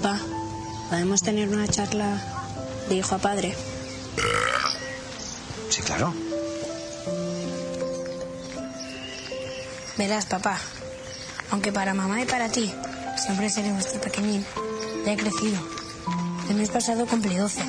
[0.00, 0.20] Papá,
[0.90, 2.22] ¿podemos tener una charla
[2.88, 3.52] de hijo a padre?
[5.70, 6.14] Sí, claro.
[9.96, 10.56] Verás, papá,
[11.50, 12.72] aunque para mamá y para ti
[13.16, 14.46] siempre seré nuestro pequeñín,
[15.04, 15.58] ya he crecido.
[16.48, 17.60] El mes pasado cumplí 12.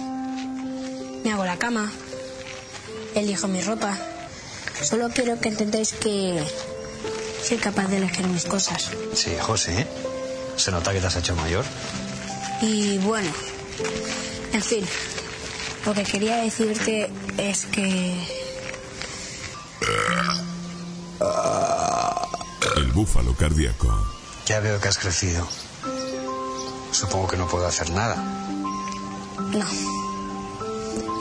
[1.23, 1.91] Me hago la cama,
[3.15, 3.97] elijo mi ropa.
[4.83, 6.45] Solo quiero que entendáis que
[7.43, 8.91] soy capaz de elegir mis cosas.
[9.15, 9.87] Sí, José, ¿eh?
[10.57, 11.65] Se nota que te has hecho mayor.
[12.61, 13.31] Y bueno,
[14.53, 14.85] en fin,
[15.85, 18.21] lo que quería decirte es que...
[22.75, 23.87] El búfalo cardíaco.
[24.45, 25.47] Ya veo que has crecido.
[26.91, 28.15] Supongo que no puedo hacer nada.
[29.53, 29.65] No.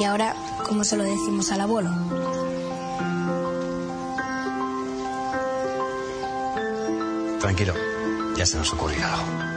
[0.01, 0.35] Y ahora,
[0.67, 1.91] ¿cómo se lo decimos al abuelo?
[7.41, 7.75] Tranquilo,
[8.37, 9.48] ya se nos ocurrirá algo.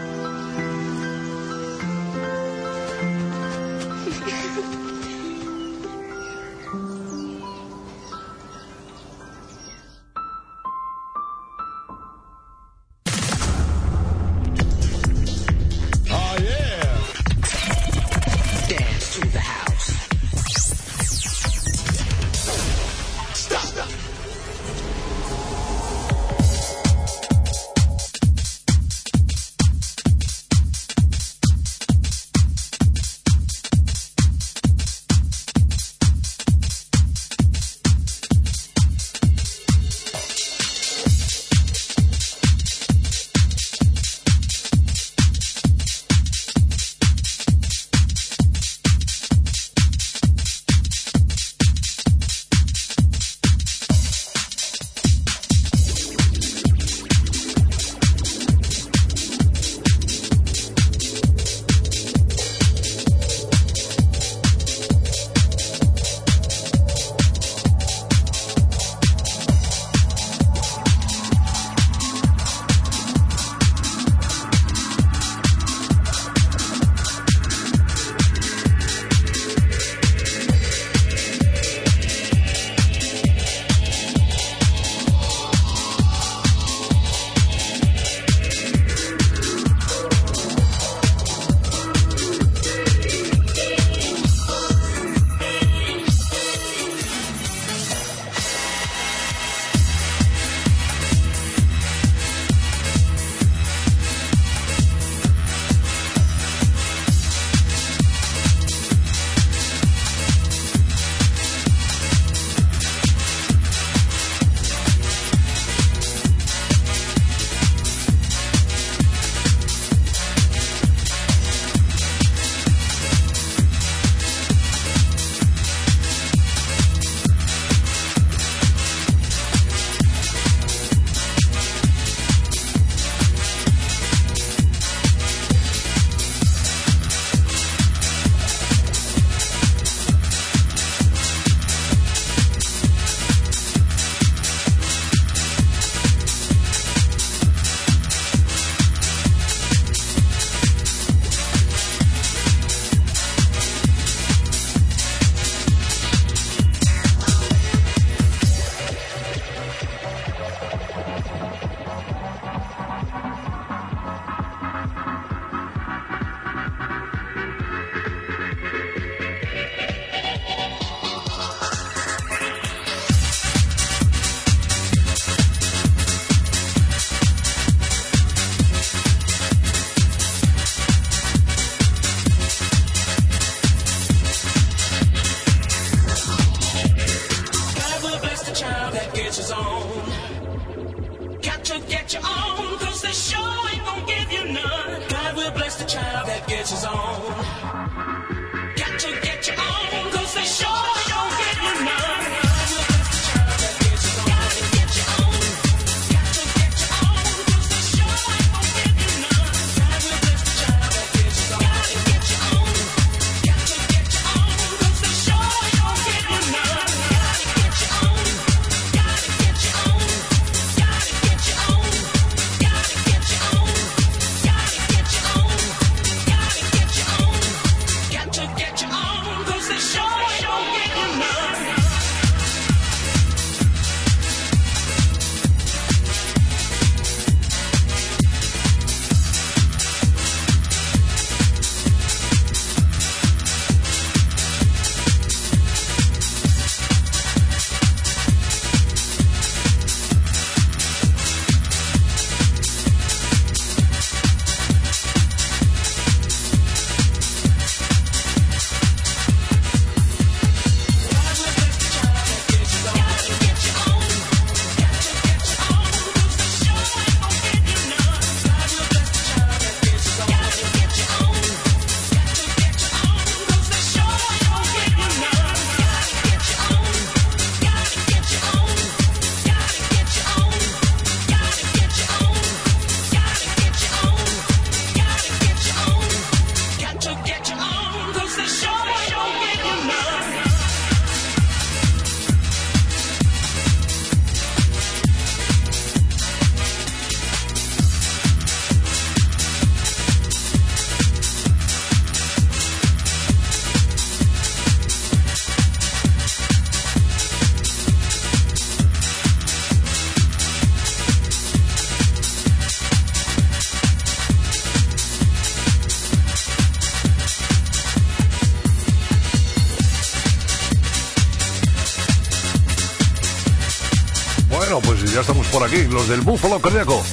[325.51, 327.03] Por aquí, los del Búfalo Cardíaco.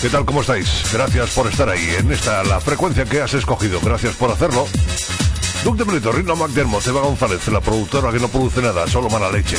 [0.00, 0.24] ¿Qué tal?
[0.24, 0.68] ¿Cómo estáis?
[0.92, 3.80] Gracias por estar ahí en esta, la frecuencia que has escogido.
[3.80, 4.66] Gracias por hacerlo.
[5.64, 9.30] Duke de Brito, Rino McDermott, Eva González, la productora que no produce nada, solo mala
[9.30, 9.56] leche.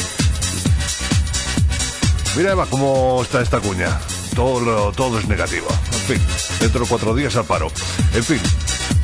[2.36, 4.00] Mira Eva cómo está esta cuña.
[4.36, 5.68] Todo, lo- todo es negativo.
[5.94, 6.22] En fin,
[6.60, 7.72] dentro de cuatro días al paro.
[8.14, 8.40] En fin,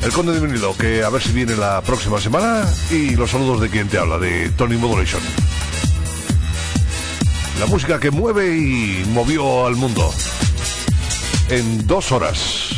[0.02, 2.68] el conde de vinilo, que a ver si viene la próxima semana.
[2.90, 5.22] Y los saludos de quien te habla, de Tony Modulation.
[7.60, 10.10] La música que mueve y movió al mundo.
[11.50, 12.70] En dos horas.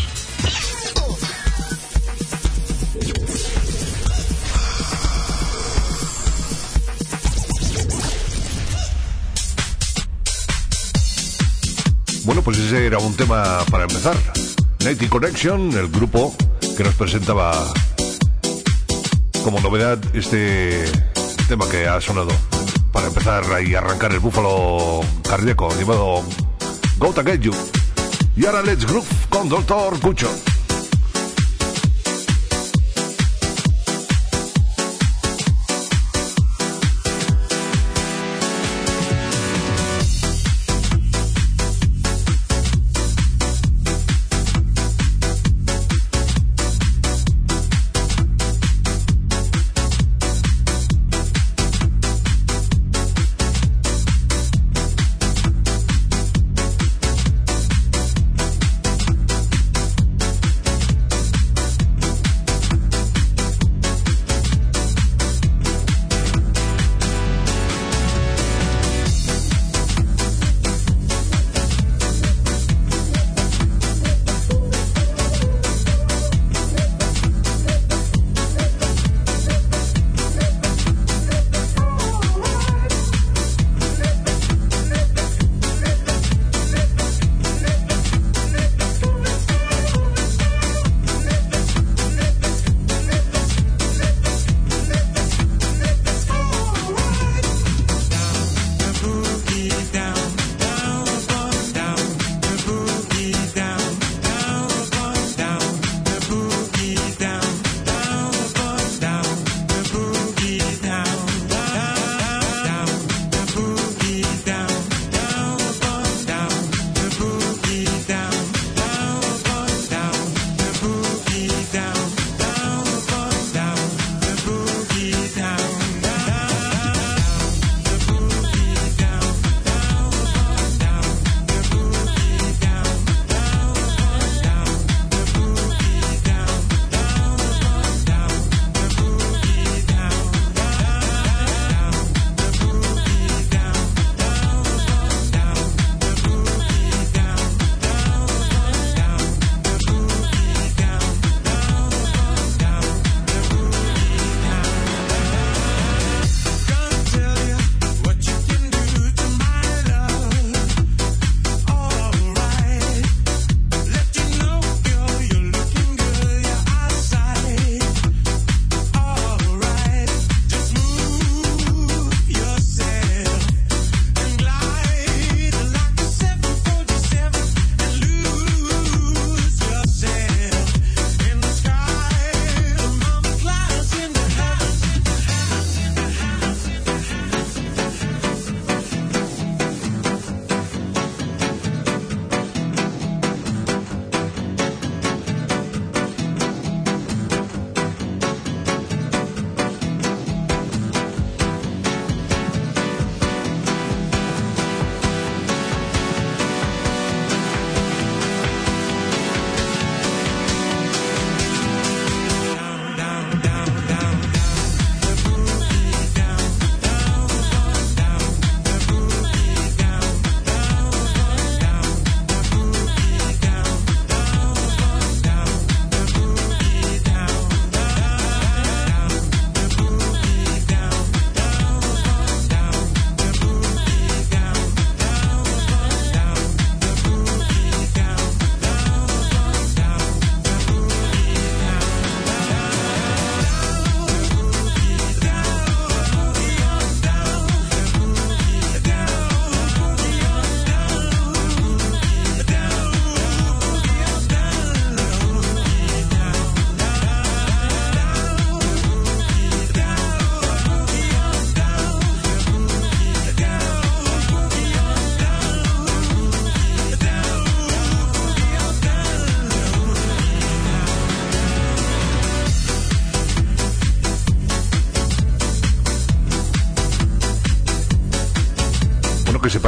[12.25, 14.17] Bueno, pues ese era un tema para empezar.
[14.81, 16.35] Nighty Connection, el grupo
[16.76, 17.73] que nos presentaba
[19.44, 20.90] como novedad este
[21.46, 22.31] tema que ha sonado
[23.02, 26.22] para empezar y arrancar el búfalo cardíaco llamado
[26.99, 27.52] Go to Get You.
[28.37, 30.31] Y ahora Let's Groove con Doctor Cucho.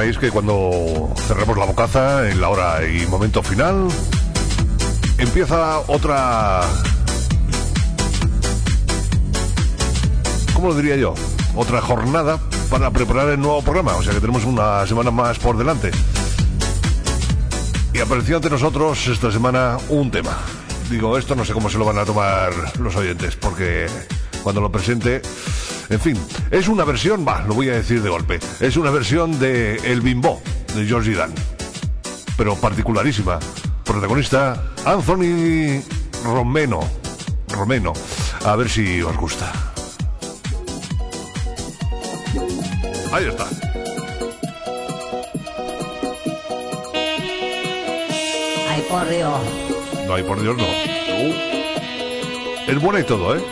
[0.04, 3.88] Sepáis que cuando cerramos la bocaza en la hora y momento final,
[5.16, 6.60] empieza otra...
[10.52, 11.14] ¿Cómo lo diría yo?
[11.54, 13.96] Otra jornada para preparar el nuevo programa.
[13.96, 15.90] O sea que tenemos una semana más por delante.
[17.94, 20.36] Y apareció ante nosotros esta semana un tema.
[20.90, 23.86] Digo, esto no sé cómo se lo van a tomar los oyentes, porque
[24.42, 25.22] cuando lo presente...
[25.90, 26.18] En fin,
[26.50, 30.00] es una versión, va, lo voy a decir de golpe, es una versión de El
[30.00, 30.42] Bimbo,
[30.74, 31.32] de George Dan.
[32.36, 33.38] Pero particularísima.
[33.84, 35.82] Protagonista, Anthony
[36.24, 36.80] Romeno.
[37.48, 37.92] Romeno.
[38.44, 39.52] A ver si os gusta.
[43.12, 43.46] Ahí está.
[48.68, 49.40] Ay, por Dios.
[50.06, 50.64] No hay por Dios, no.
[52.66, 53.44] Es buena y todo, ¿eh?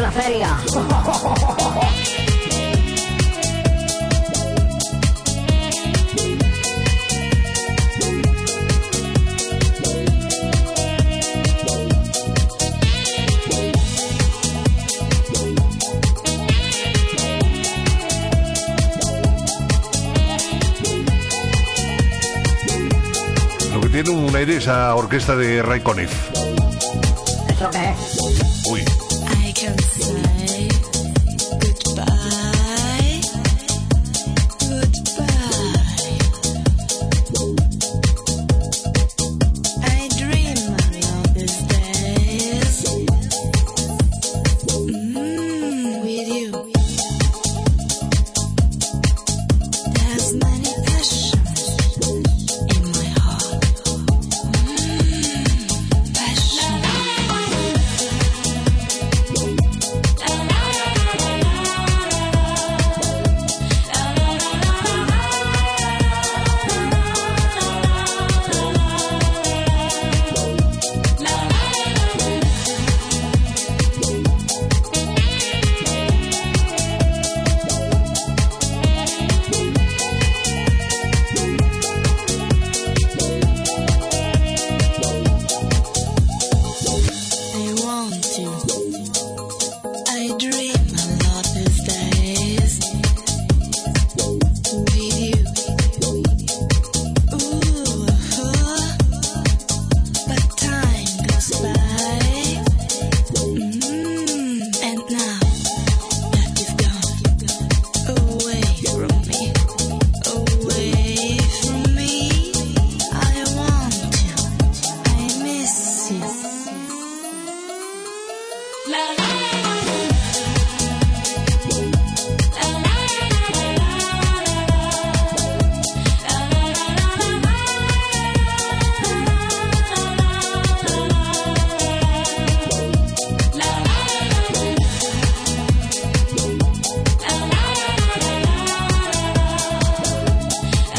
[0.00, 0.56] La feria.
[23.74, 26.12] Lo que tiene un aire esa orquesta de Ray Conniff.
[27.48, 28.47] ¿Eso qué es?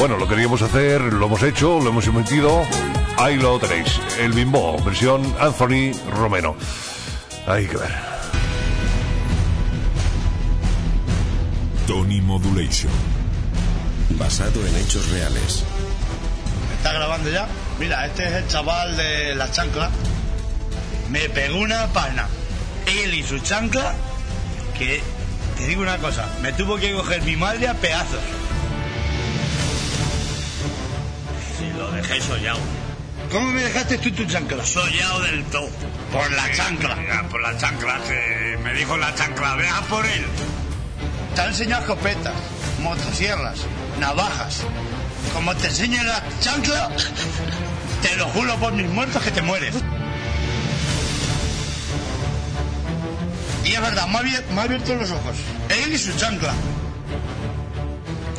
[0.10, 2.64] Bueno, lo queríamos hacer, lo hemos hecho, lo hemos emitido.
[3.18, 4.02] Ahí lo tenéis.
[4.18, 6.56] El Bimbo, versión Anthony Romero.
[7.46, 7.92] Hay que ver.
[11.86, 12.92] Tony Modulation.
[14.18, 15.64] Basado en hechos reales.
[16.78, 17.48] ¿Está grabando ya?
[17.80, 19.92] Mira, este es el chaval de la chancla.
[21.12, 22.28] Me pegó una pana.
[22.88, 23.94] Él y su chancla,
[24.76, 25.04] que
[25.56, 28.39] te digo una cosa, me tuvo que coger mi madre a pedazos.
[32.10, 32.60] Dejé sollado.
[33.32, 34.66] ¿Cómo me dejaste tú tu chancla?
[34.66, 35.70] Sollado del todo.
[36.12, 36.98] Por la chancla.
[37.30, 38.00] por la chancla.
[38.64, 40.26] me dijo la chancla, vea por él.
[41.36, 42.34] Te han enseñado escopetas,
[42.82, 43.60] motosierras,
[44.00, 44.62] navajas.
[45.34, 46.90] Como te enseñe la chancla,
[48.02, 49.76] te lo juro por mis muertos que te mueres.
[53.64, 55.36] Y es verdad, me ha, abier- me ha abierto los ojos.
[55.70, 56.54] Él y su chancla.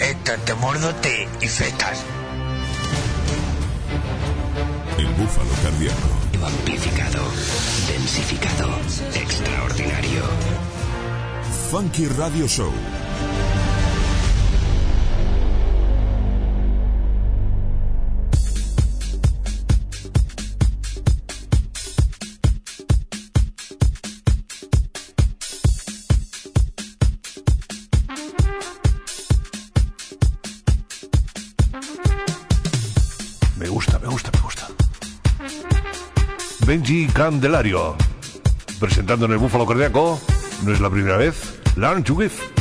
[0.01, 2.03] Esto te muerdo te y fetas.
[5.01, 6.47] El búfalo cardíaco.
[6.47, 7.25] Amplificado.
[7.89, 8.69] Densificado.
[9.15, 10.23] Extraordinario.
[11.71, 12.71] Funky Radio Show.
[36.71, 37.97] Benji Candelario.
[38.79, 40.21] Presentando en el Búfalo Cardíaco,
[40.63, 42.60] no es la primera vez, Learn to.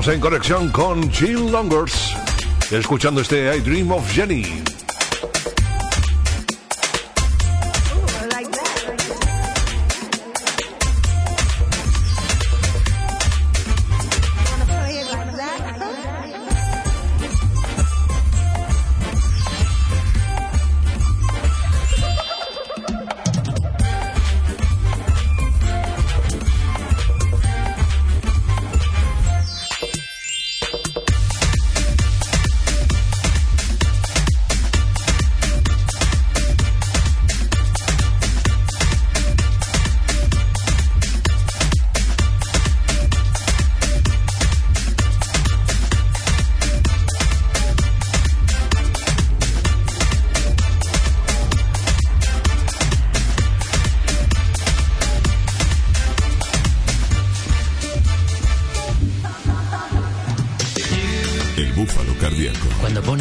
[0.00, 2.14] estamos en conexión con Jill Longers,
[2.70, 4.69] escuchando este I Dream of Jenny.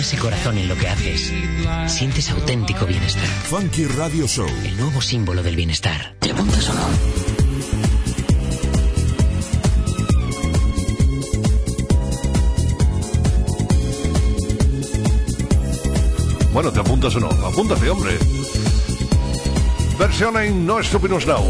[0.10, 1.32] ese corazón en lo que haces,
[1.86, 3.28] sientes auténtico bienestar.
[3.28, 4.48] Funky Radio Show.
[4.66, 6.16] El nuevo símbolo del bienestar.
[6.18, 6.82] ¿Te apuntas o no?
[16.54, 17.30] Bueno, ¿te apuntas o no?
[17.46, 18.18] Apúntate, hombre.
[20.00, 21.46] Versión en No Stupid Now.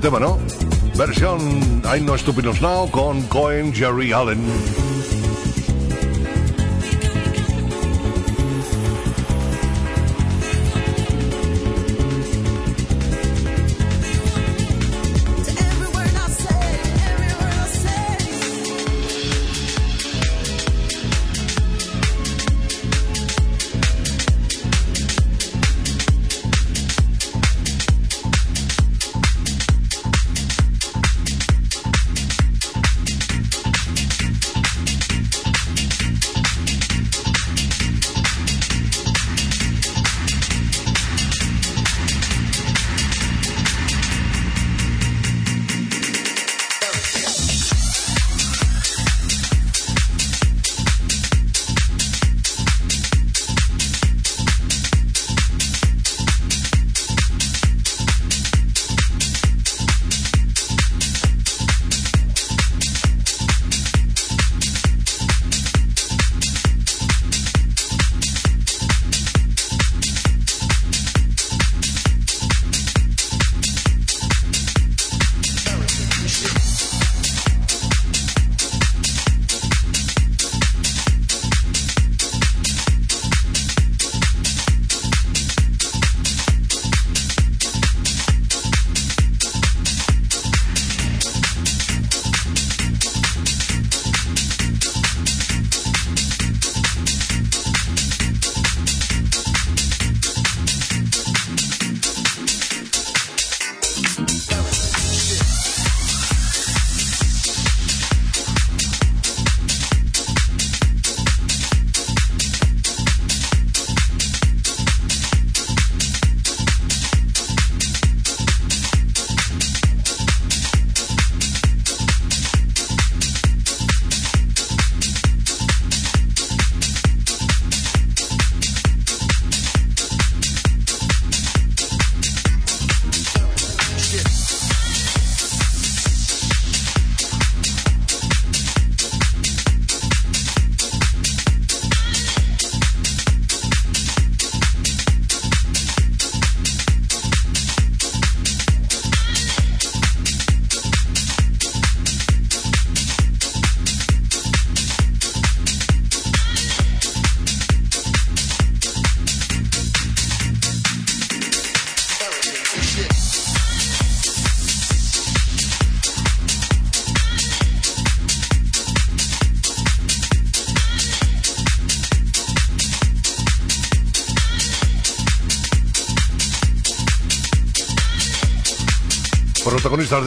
[0.00, 0.38] tema, ¿no?
[0.96, 1.40] Versión
[1.84, 4.87] I'm No Stupid Now con Cohen Jerry Allen.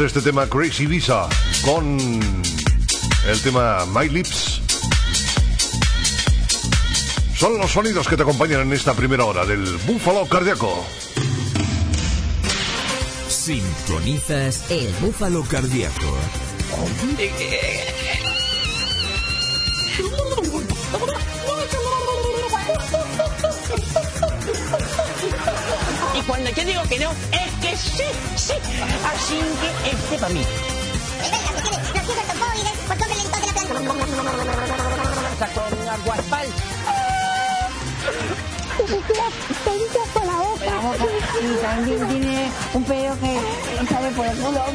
[0.02, 1.30] De este tema Crazy Visa
[1.64, 2.00] con
[3.28, 4.60] el tema My Lips.
[7.36, 10.84] Son los sonidos que te acompañan en esta primera hora del Búfalo Cardíaco.
[13.28, 16.18] Sintonizas el búfalo cardíaco.
[26.16, 28.04] Y cuando yo digo que no, es que sí,
[28.42, 28.54] sí.
[29.14, 30.44] Así que este para mí.
[35.54, 36.48] Con aguaspal.
[40.14, 40.66] por la boca.
[41.42, 44.66] Y también tiene un pedo que sale por el culo.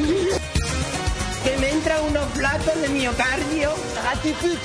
[1.44, 3.74] Que me entra unos platos de miocardio.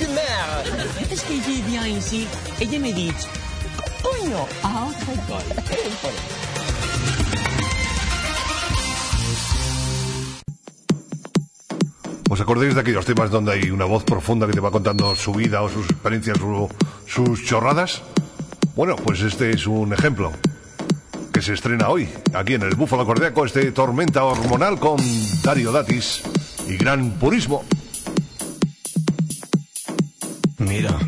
[0.08, 1.14] Merde.
[1.14, 2.28] Es que ella vient ici,
[2.60, 3.28] ella me dice,
[4.02, 6.12] coño, a otra école.
[12.42, 15.32] ¿Os acordáis de aquellos temas donde hay una voz profunda que te va contando su
[15.32, 16.68] vida o sus experiencias o
[17.06, 18.02] sus chorradas?
[18.74, 20.32] Bueno, pues este es un ejemplo
[21.32, 24.96] que se estrena hoy, aquí en el Búfalo Cardíaco, este Tormenta Hormonal con
[25.44, 26.22] Dario Datis
[26.68, 27.64] y Gran Purismo.
[30.58, 30.98] Mira.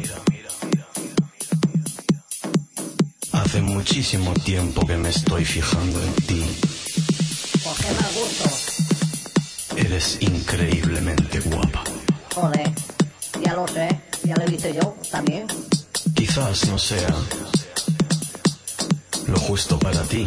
[3.32, 6.44] Hace muchísimo tiempo que me estoy fijando en ti.
[9.94, 11.84] Eres increíblemente guapa.
[12.34, 12.68] Joder,
[13.44, 15.46] ya lo sé, ya lo he visto yo también.
[16.16, 17.14] Quizás no sea
[19.28, 20.24] lo justo para ti,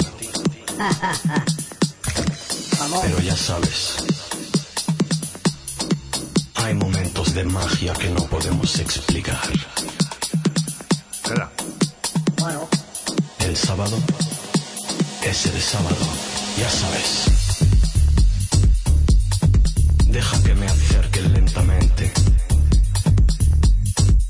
[3.01, 3.97] pero ya sabes.
[6.55, 9.51] Hay momentos de magia que no podemos explicar.
[11.11, 11.51] Espera.
[12.39, 12.69] bueno,
[13.39, 13.97] El sábado
[15.23, 16.07] es el sábado,
[16.57, 17.46] ya sabes.
[20.17, 22.11] Deja que me acerque lentamente,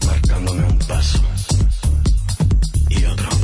[0.06, 1.22] marcándome un paso
[2.90, 3.37] y otro.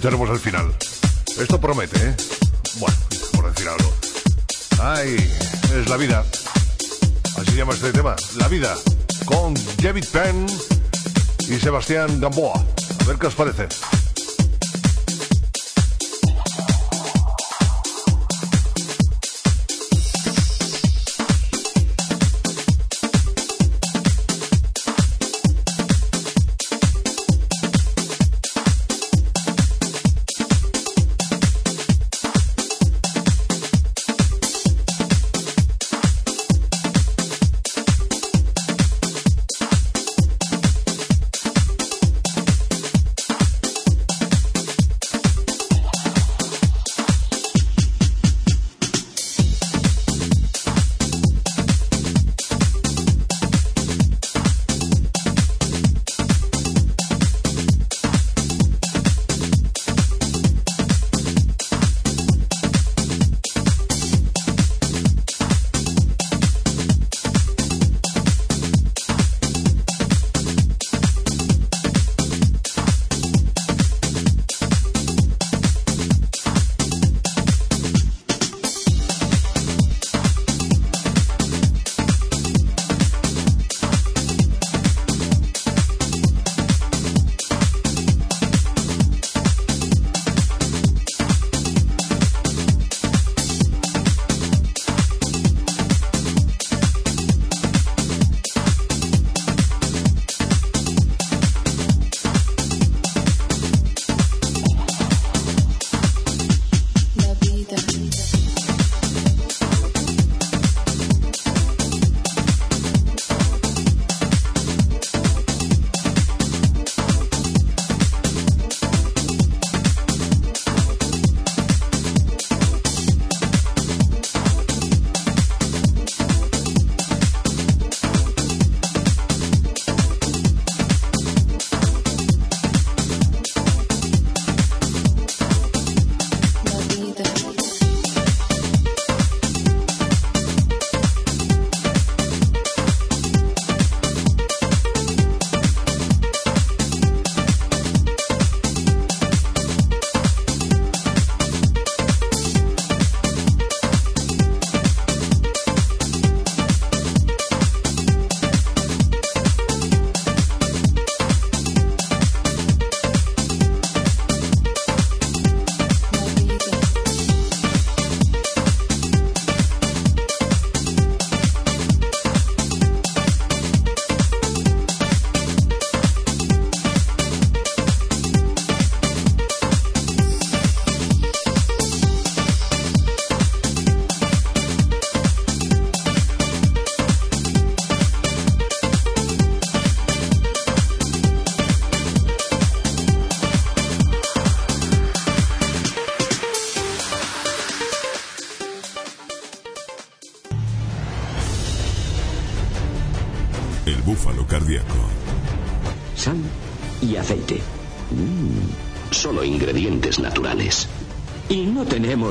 [0.00, 0.74] Escucharemos el final.
[1.38, 2.16] Esto promete, ¿eh?
[2.78, 2.96] Bueno,
[3.32, 3.92] por decir algo.
[4.80, 5.16] Ay,
[5.76, 6.24] es la vida.
[7.36, 8.74] Así llama este tema, La vida,
[9.26, 10.46] con David Penn
[11.50, 12.64] y Sebastián Gamboa.
[13.00, 13.68] A ver qué os parece.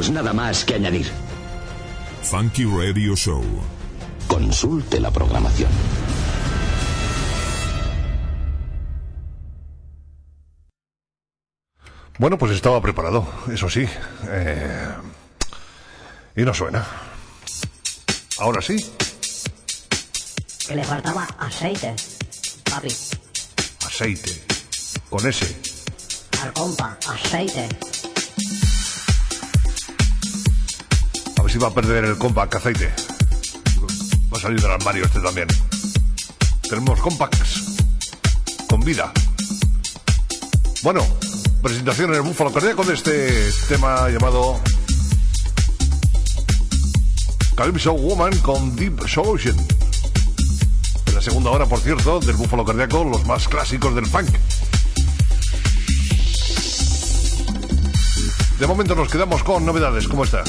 [0.10, 1.12] Tenemos nada más que añadir.
[2.24, 3.44] Funky Radio Show.
[4.28, 5.70] Consulte la programación.
[12.18, 13.88] Bueno, pues estaba preparado, eso sí.
[14.28, 14.88] Eh,
[16.36, 16.86] y no suena.
[18.40, 18.78] Ahora sí.
[20.68, 21.96] Que le faltaba aceite,
[22.70, 22.90] papi.
[23.86, 24.44] Aceite.
[25.10, 25.56] Con ese.
[26.42, 27.70] Al compa, aceite.
[31.50, 32.94] Si va a perder el compact aceite.
[34.32, 35.48] Va a salir del armario este también.
[36.70, 37.78] Tenemos compacts.
[38.68, 39.12] Con vida.
[40.84, 41.06] Bueno,
[41.64, 44.60] presentación en el Búfalo Cardíaco de este tema llamado
[47.56, 49.58] Calypso Woman con Deep Solution.
[51.08, 54.30] En la segunda hora, por cierto, del Búfalo Cardíaco, los más clásicos del funk.
[58.60, 60.08] De momento nos quedamos con novedades.
[60.08, 60.44] ¿Cómo está?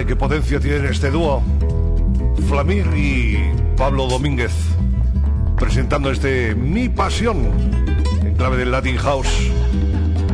[0.00, 1.42] Y qué potencia tiene este dúo.
[2.48, 3.38] Flamir y
[3.76, 4.52] Pablo Domínguez
[5.58, 7.50] presentando este Mi Pasión
[8.22, 9.50] en clave del Latin House.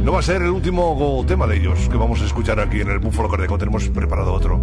[0.03, 2.91] No va a ser el último tema de ellos que vamos a escuchar aquí en
[2.91, 3.57] el Búfalo Cardíaco.
[3.57, 4.61] Tenemos preparado otro.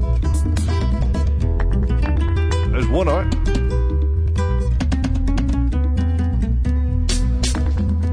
[2.77, 3.25] Es bueno, ¿eh?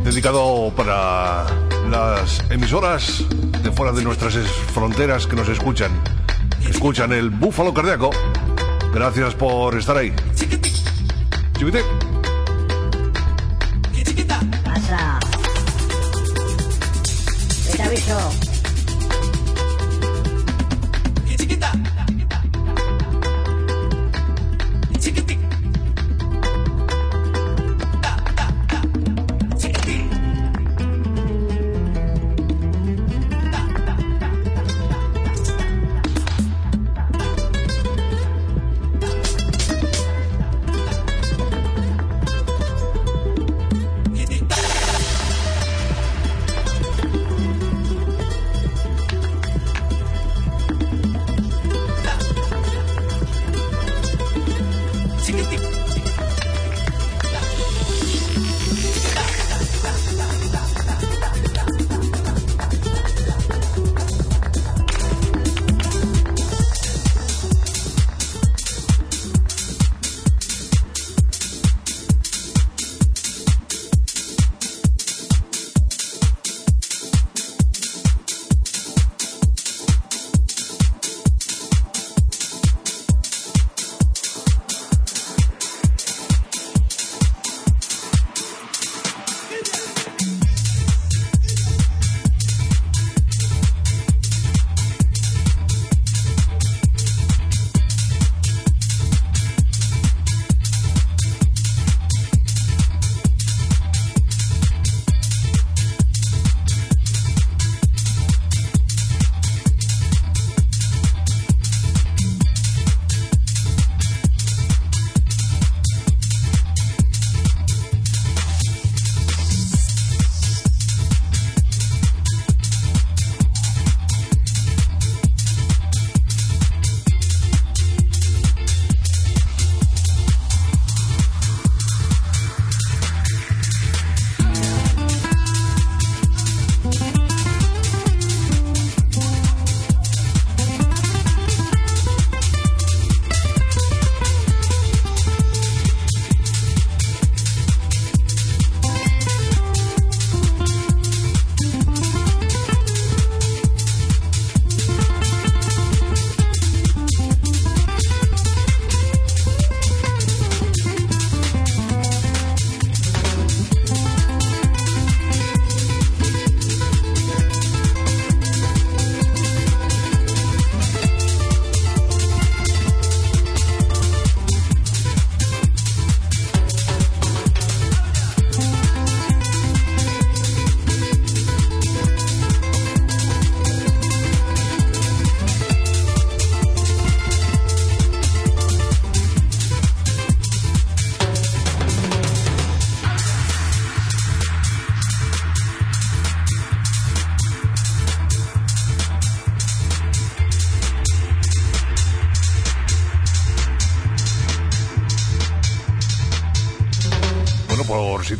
[0.05, 1.45] Dedicado para
[1.91, 3.25] las emisoras
[3.63, 5.91] de fuera de nuestras es- fronteras que nos escuchan.
[6.79, 8.11] Escuchan el Búfalo Cardíaco.
[8.95, 10.13] Gracias por estar ahí.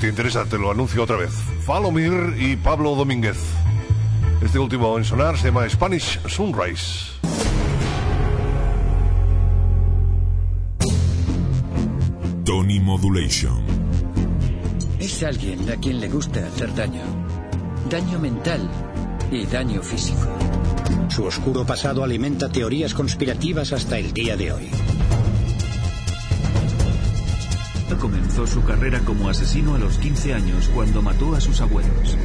[0.01, 1.33] Te interesa, te lo anuncio otra vez.
[1.65, 3.37] Falomir y Pablo Domínguez.
[4.41, 7.19] Este último en sonar se llama Spanish Sunrise.
[12.45, 13.61] Tony Modulation.
[15.01, 17.03] Es alguien a quien le gusta hacer daño.
[17.91, 18.69] Daño mental
[19.31, 20.29] y daño físico.
[21.09, 24.71] Su oscuro pasado alimenta teorías conspirativas hasta el día de hoy.
[28.49, 32.17] Su carrera como asesino a los 15 años cuando mató a sus abuelos.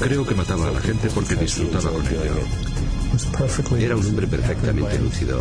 [0.00, 3.78] Creo que mataba a la gente porque disfrutaba con ello.
[3.78, 5.40] Era un hombre perfectamente lúcido,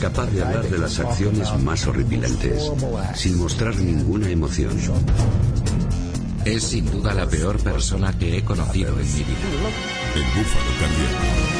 [0.00, 2.70] capaz de hablar de las acciones más horripilantes,
[3.14, 4.72] sin mostrar ninguna emoción.
[6.44, 9.36] Es sin duda la peor persona que he conocido en mi vida.
[10.14, 11.59] El búfalo.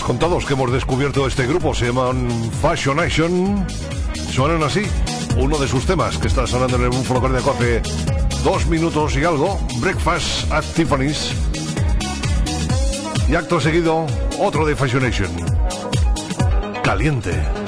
[0.00, 1.74] Contados que hemos descubierto este grupo.
[1.74, 2.30] Se llaman
[2.62, 3.66] Fashion Nation.
[4.30, 4.84] Suenan así.
[5.36, 7.82] Uno de sus temas que está sonando en el Búfalo Cardíaco hace
[8.42, 9.60] dos minutos y algo.
[9.80, 11.34] Breakfast at Tiffany's.
[13.28, 14.06] Y acto seguido,
[14.38, 15.30] otro de Fashion Nation.
[16.82, 17.61] Caliente.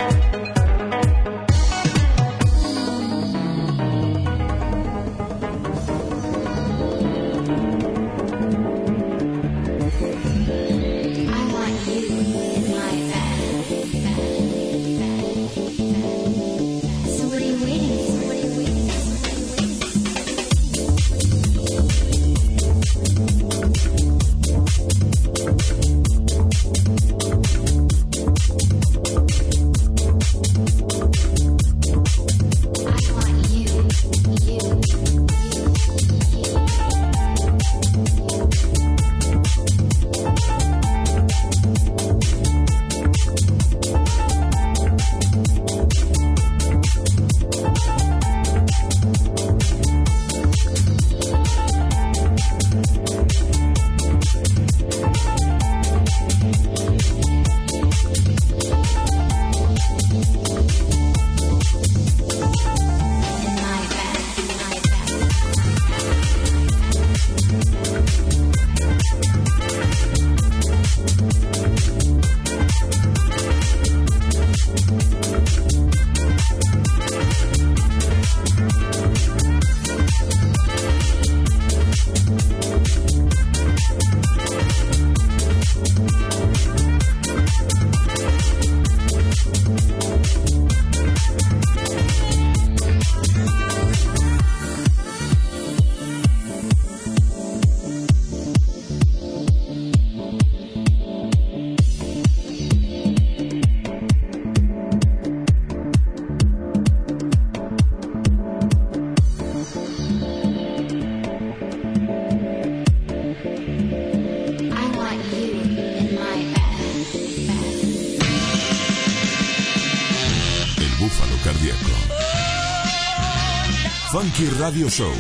[124.15, 125.13] Funky Radio Show.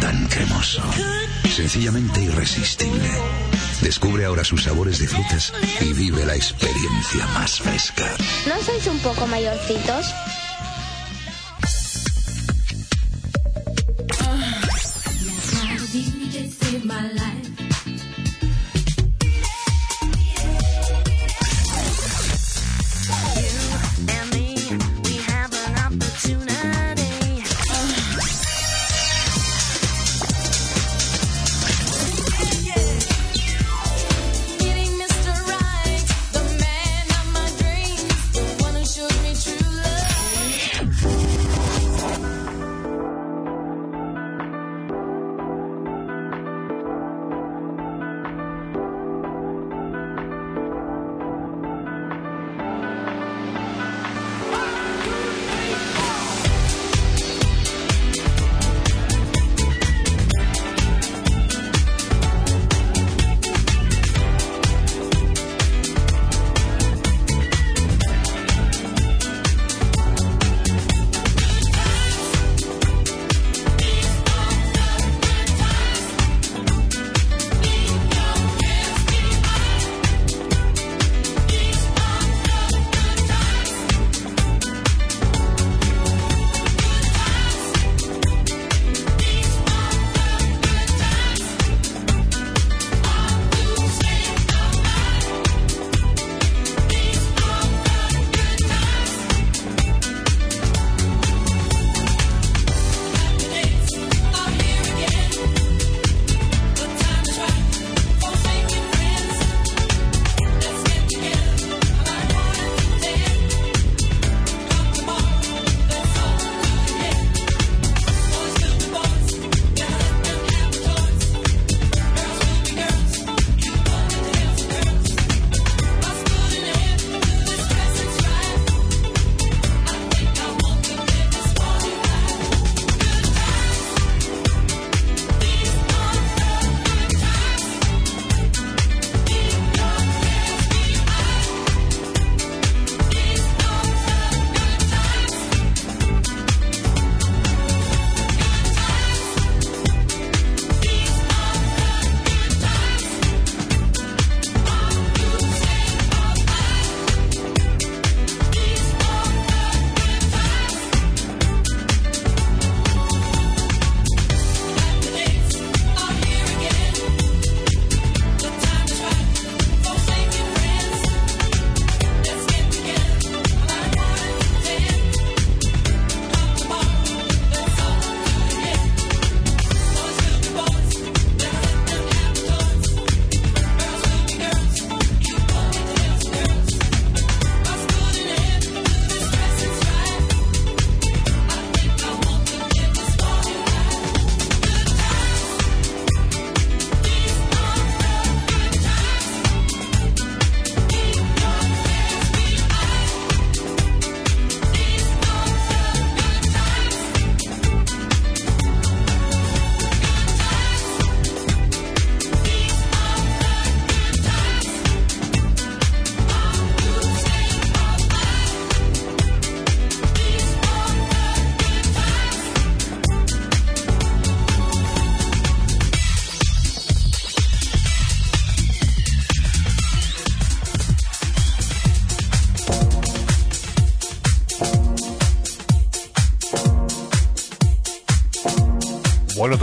[0.00, 0.80] Tan cremoso.
[1.50, 3.10] Sencillamente irresistible.
[3.82, 8.04] Descubre ahora sus sabores de frutas y vive la experiencia más fresca.
[8.46, 10.14] ¿No sois un poco mayorcitos?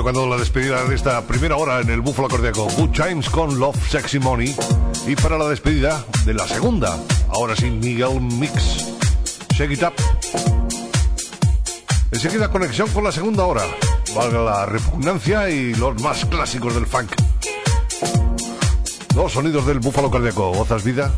[0.04, 2.68] tocando la despedida de esta primera hora en el Búfalo Cardíaco.
[2.76, 4.54] Good Times con Love Sexy Money.
[5.08, 7.00] Y para la despedida de la segunda,
[7.30, 8.86] ahora sí, Miguel Mix.
[9.56, 9.94] Shake it up.
[12.12, 13.62] Enseguida conexión con la segunda hora.
[14.14, 17.14] Valga la repugnancia y los más clásicos del funk.
[19.16, 20.52] Los sonidos del Búfalo Cardíaco.
[20.52, 21.14] ¿Gozas vida?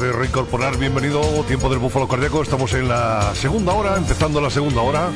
[0.00, 1.20] De reincorporar, bienvenido.
[1.46, 2.42] Tiempo del Búfalo Cardíaco.
[2.42, 5.10] Estamos en la segunda hora, empezando la segunda hora.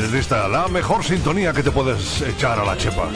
[0.00, 3.08] Desde esta, la mejor sintonía que te puedes echar a la chepa.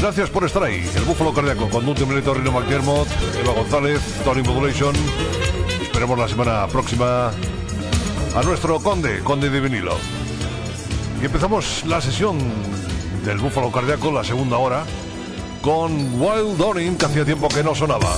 [0.00, 0.88] Gracias por estar ahí.
[0.96, 3.06] El Búfalo Cardíaco con Dulce Milito, Rino McDermott,
[3.40, 4.94] Eva González, Tony Modulation.
[5.80, 9.96] Esperemos la semana próxima a nuestro conde, conde de vinilo.
[11.22, 12.38] Y empezamos la sesión
[13.24, 14.84] del Búfalo Cardíaco, la segunda hora,
[15.62, 18.14] con Wild Dawning, que hacía tiempo que no sonaba.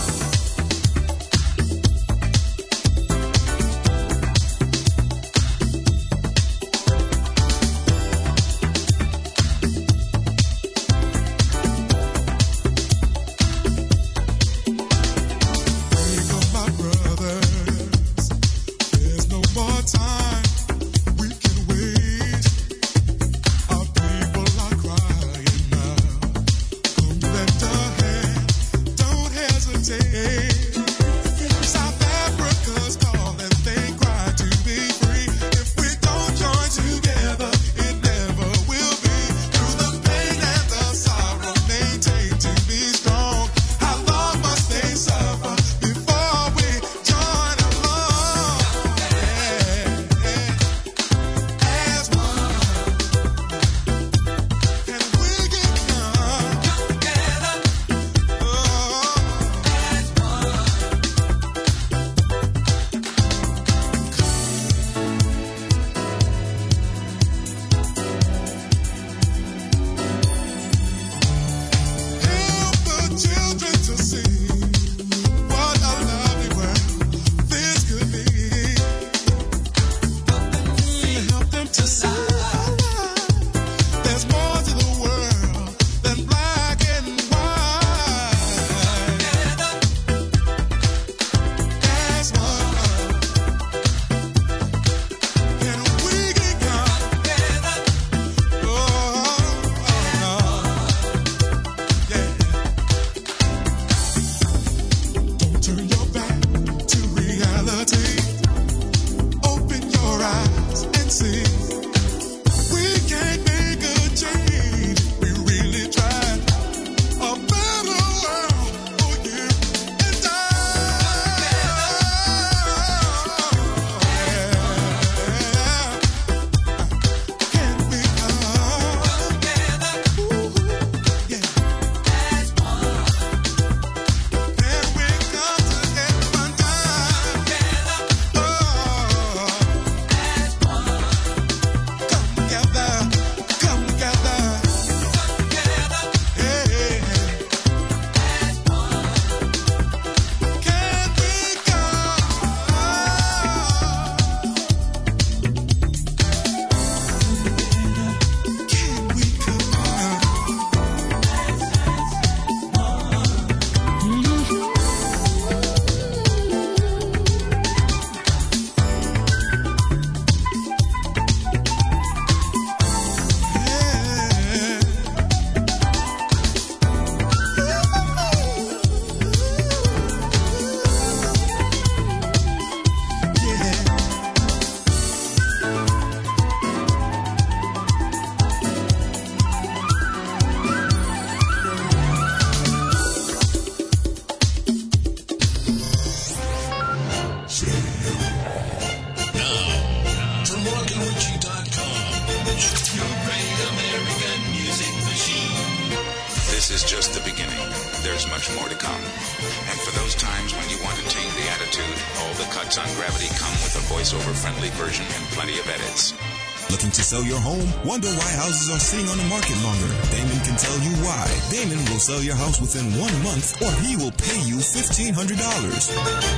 [222.67, 226.36] Within one month or he will pay you $1,500.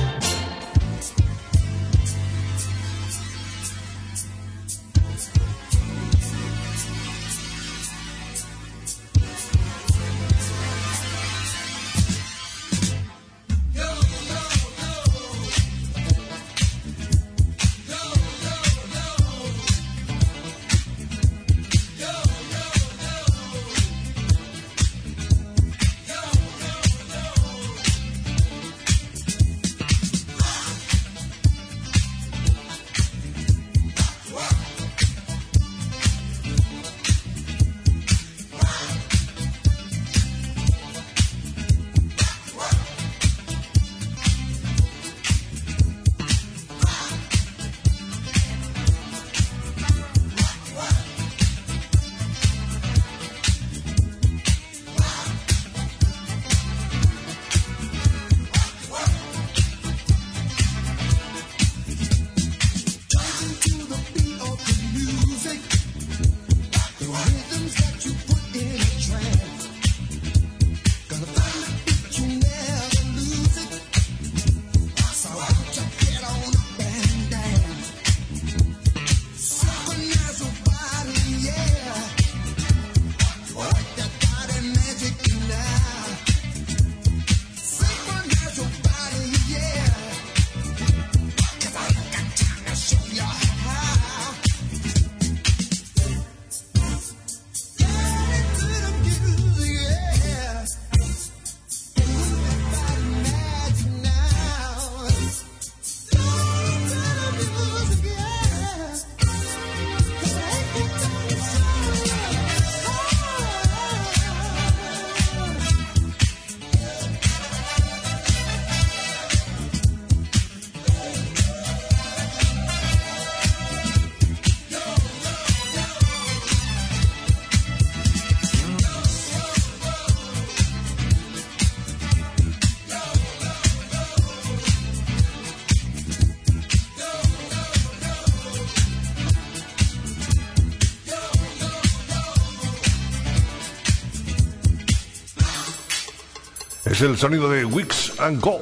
[146.99, 148.59] Es el sonido de Wix and Go.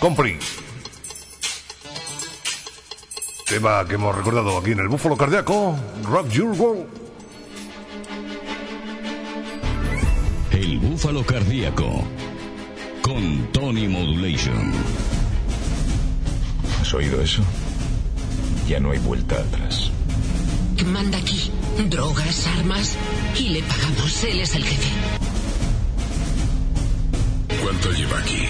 [0.00, 0.38] Company.
[3.46, 5.76] Tema que hemos recordado aquí en el Búfalo Cardíaco.
[6.02, 6.86] Rock Your World.
[10.50, 12.02] El búfalo cardíaco
[13.02, 14.72] con Tony Modulation.
[16.80, 17.42] ¿Has oído eso?
[18.66, 19.92] Ya no hay vuelta atrás.
[20.86, 21.52] Manda aquí
[21.88, 22.96] drogas, armas
[23.38, 24.24] y le pagamos.
[24.24, 25.27] Él es el jefe.
[27.80, 28.44] ¿Cuánto lleva aquí?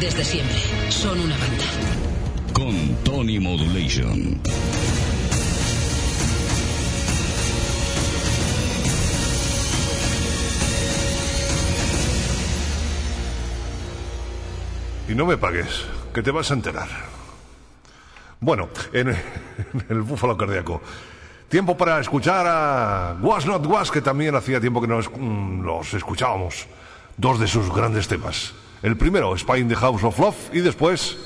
[0.00, 0.56] Desde siempre.
[0.88, 1.64] Son una banda.
[2.54, 4.40] Con Tony Modulation.
[15.06, 16.88] Y no me pagues, que te vas a enterar.
[18.40, 19.16] Bueno, en, en
[19.90, 20.80] el búfalo cardíaco.
[21.50, 25.92] Tiempo para escuchar a Was Not Was, que también hacía tiempo que nos, mm, los
[25.92, 26.66] escuchábamos.
[27.16, 28.52] Dos de sus grandes temas.
[28.82, 31.18] El primero, Spy in the House of Love, y después,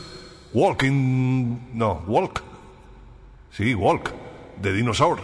[0.53, 1.59] Walking.
[1.73, 2.43] No, Walk.
[3.53, 4.13] Sí, Walk,
[4.61, 5.21] de Dinosaur.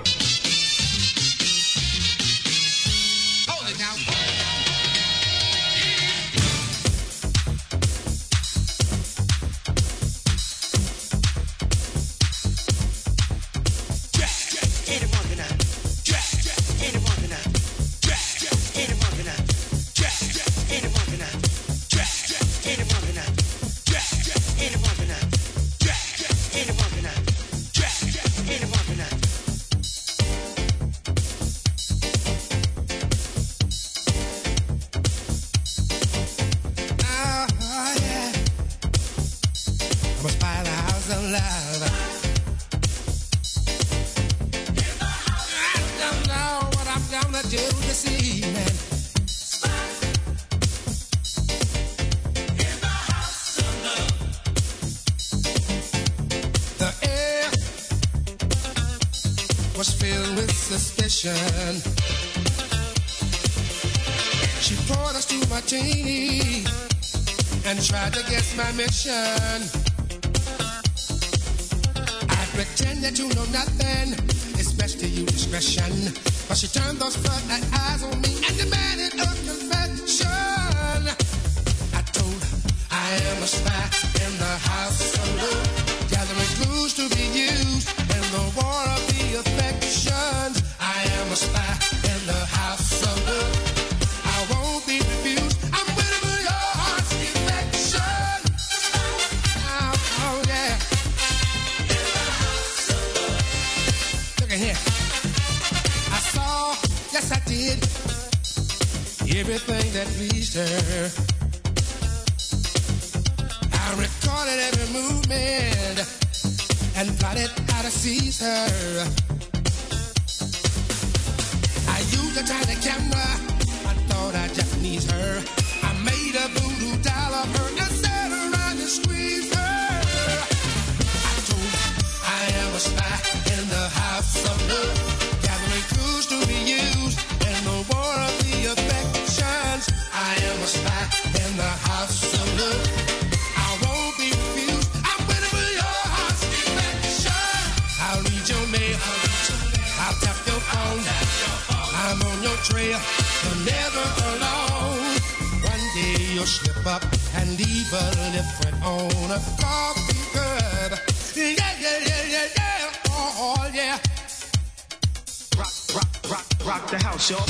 [166.92, 167.46] rock the house, y'all.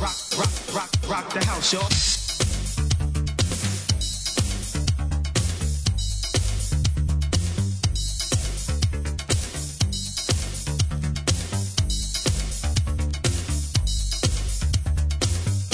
[0.00, 1.82] Rock, rock, rock, rock the house, y'all.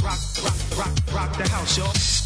[0.02, 2.23] Rock, rock, rock, rock the house, y'all.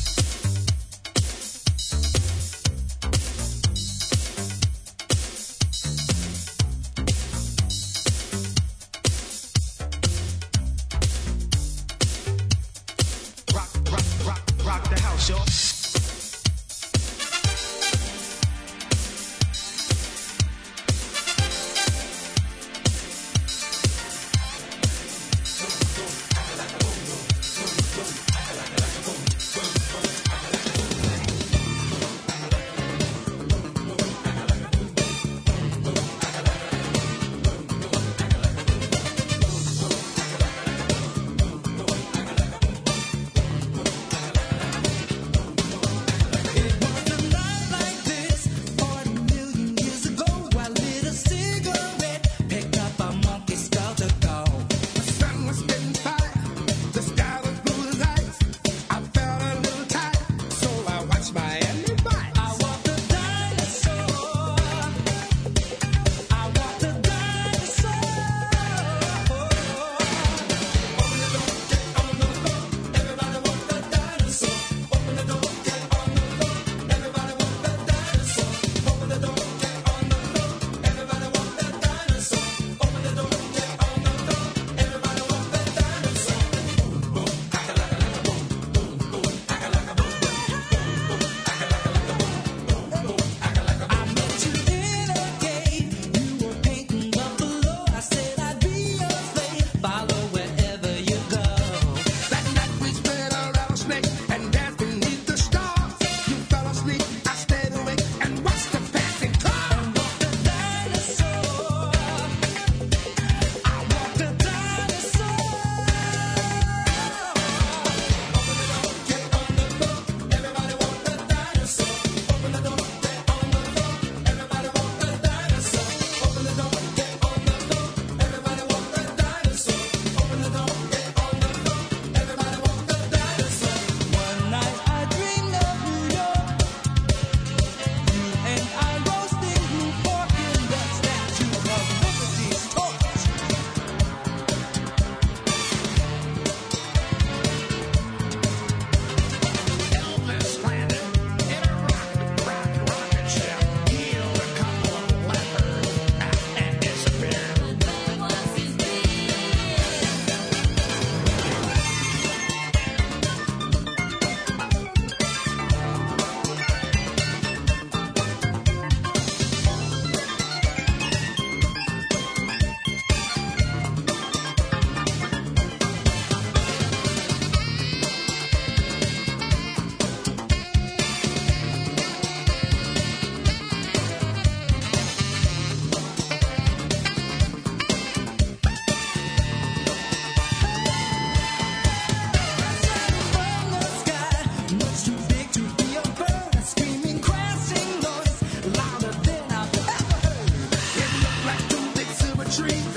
[202.51, 202.88] tree.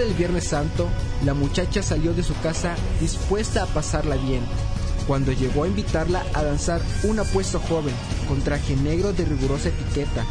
[0.00, 0.88] Tarde del Viernes Santo,
[1.24, 4.42] la muchacha salió de su casa dispuesta a pasarla bien.
[5.06, 7.94] Cuando llegó a invitarla a danzar un apuesto joven,
[8.28, 10.24] con traje negro de rigurosa etiqueta.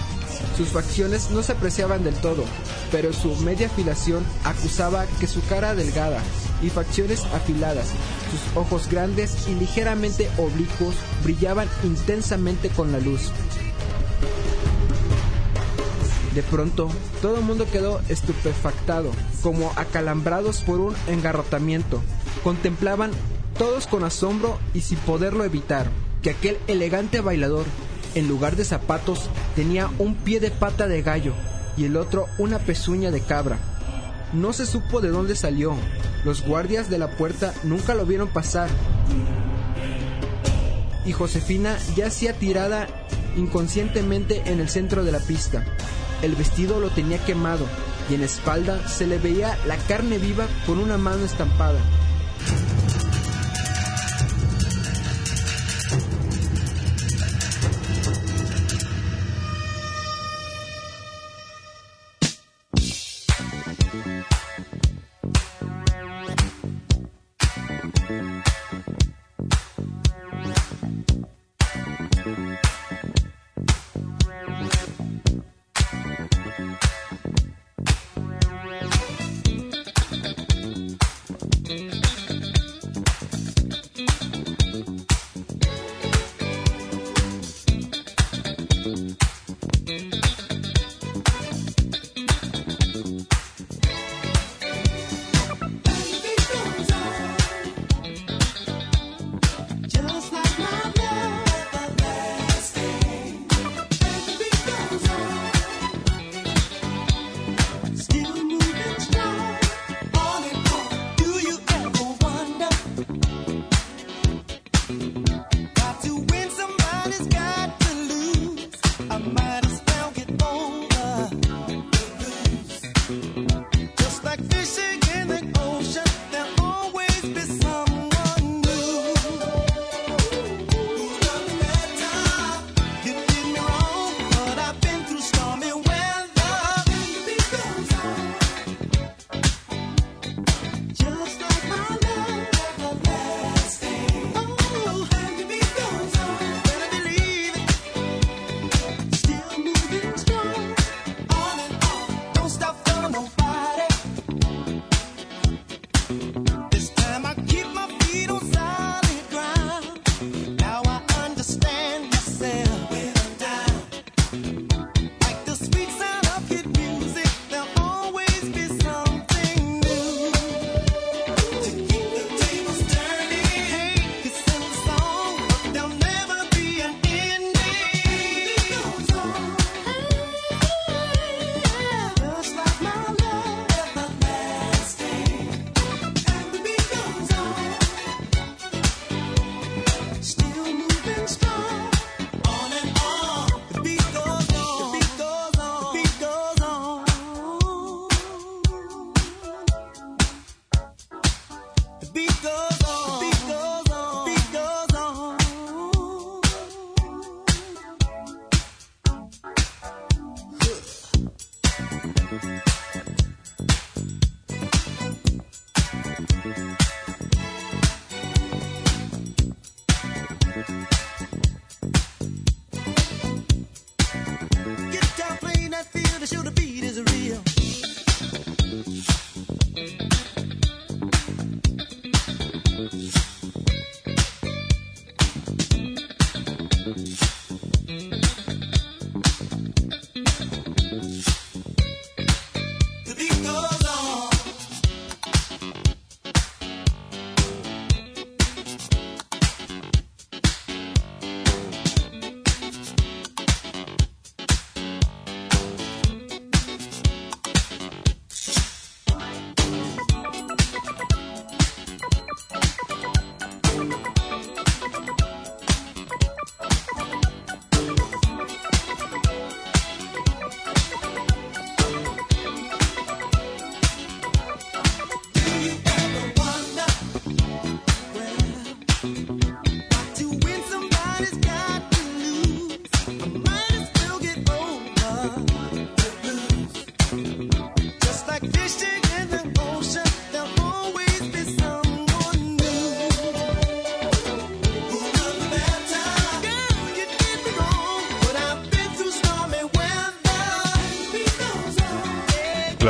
[0.57, 2.45] Sus facciones no se apreciaban del todo,
[2.91, 6.21] pero su media afilación acusaba que su cara delgada
[6.61, 7.87] y facciones afiladas,
[8.31, 13.31] sus ojos grandes y ligeramente oblicuos brillaban intensamente con la luz.
[16.39, 16.87] De pronto,
[17.21, 19.11] todo el mundo quedó estupefactado,
[19.43, 22.01] como acalambrados por un engarrotamiento.
[22.45, 23.11] Contemplaban
[23.57, 25.87] todos con asombro y sin poderlo evitar,
[26.21, 27.65] que aquel elegante bailador,
[28.15, 31.33] en lugar de zapatos, tenía un pie de pata de gallo
[31.75, 33.57] y el otro una pezuña de cabra.
[34.31, 35.75] No se supo de dónde salió.
[36.23, 38.69] Los guardias de la puerta nunca lo vieron pasar.
[41.05, 42.87] Y Josefina yacía tirada
[43.35, 45.65] inconscientemente en el centro de la pista.
[46.21, 47.65] El vestido lo tenía quemado
[48.09, 51.79] y en la espalda se le veía la carne viva con una mano estampada.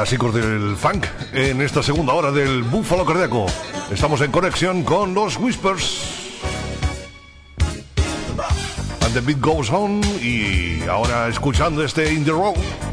[0.09, 3.45] clásicos del funk en esta segunda hora del Búfalo Cardíaco.
[3.91, 6.01] Estamos en conexión con los Whispers.
[9.01, 12.88] And the beat goes on y ahora escuchando este In the Road.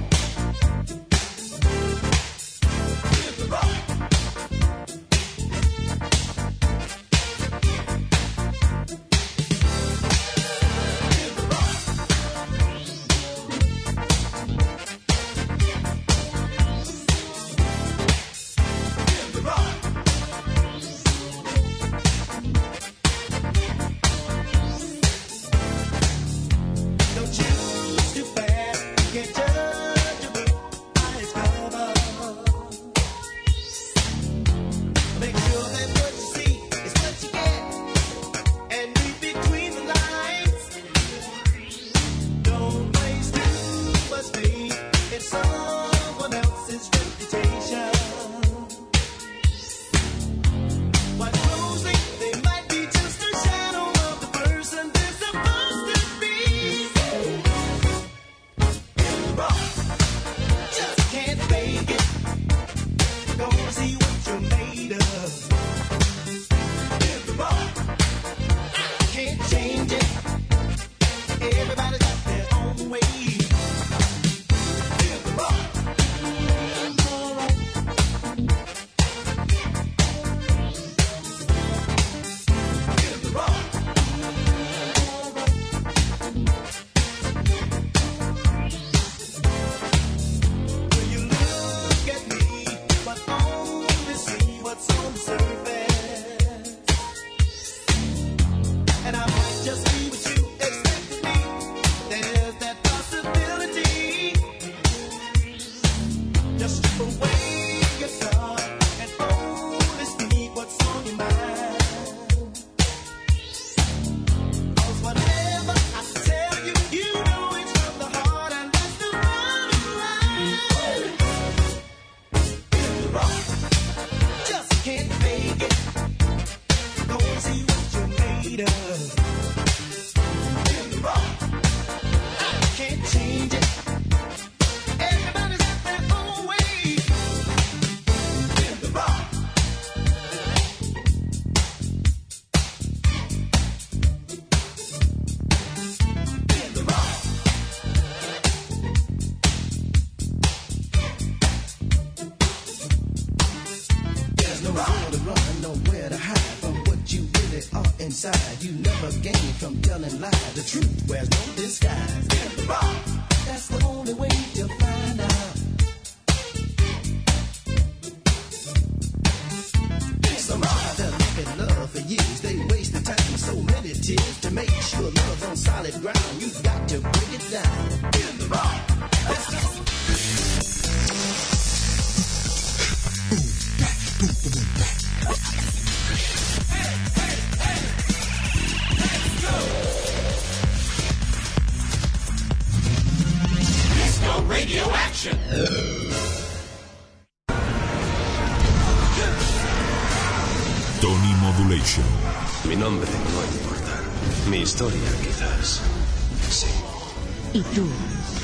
[207.57, 207.87] Y tú,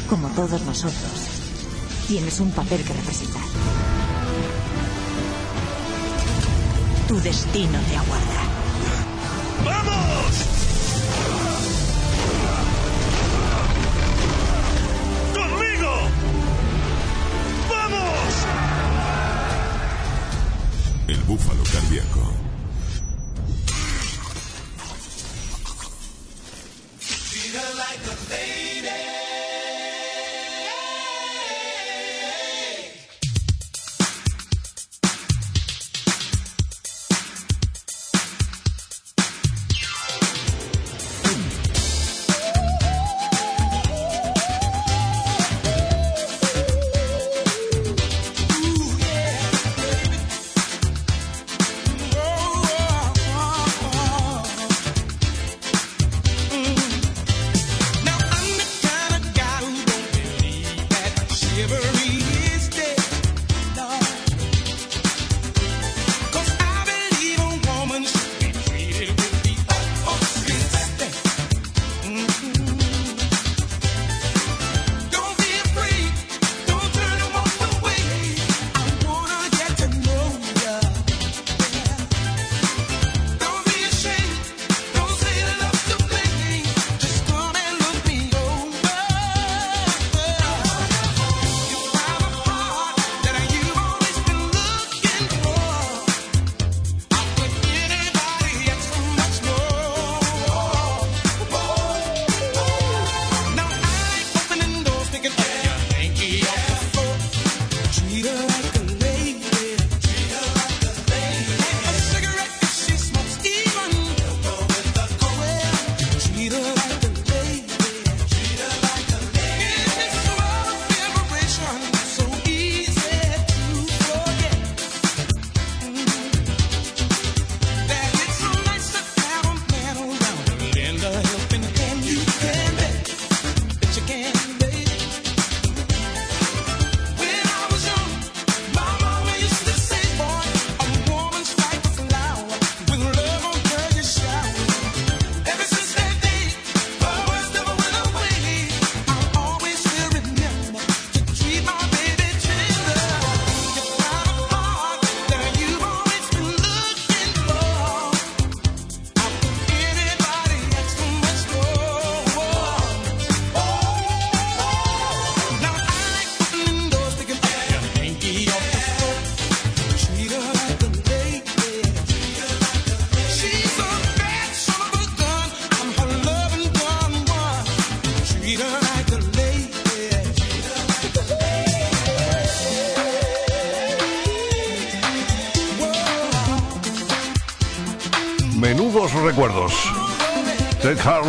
[0.08, 1.12] como todos nosotros,
[2.08, 3.42] tienes un papel que representar.
[7.08, 8.31] Tu destino te aguarda.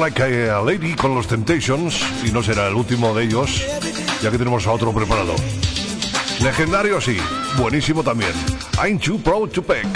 [0.04, 3.66] Like a Lady con los Temptations, y no será el último de ellos,
[4.22, 5.34] ya que tenemos a otro preparado.
[6.42, 7.16] Legendario sí,
[7.58, 8.34] buenísimo también.
[8.84, 9.88] I'm too proud to peck.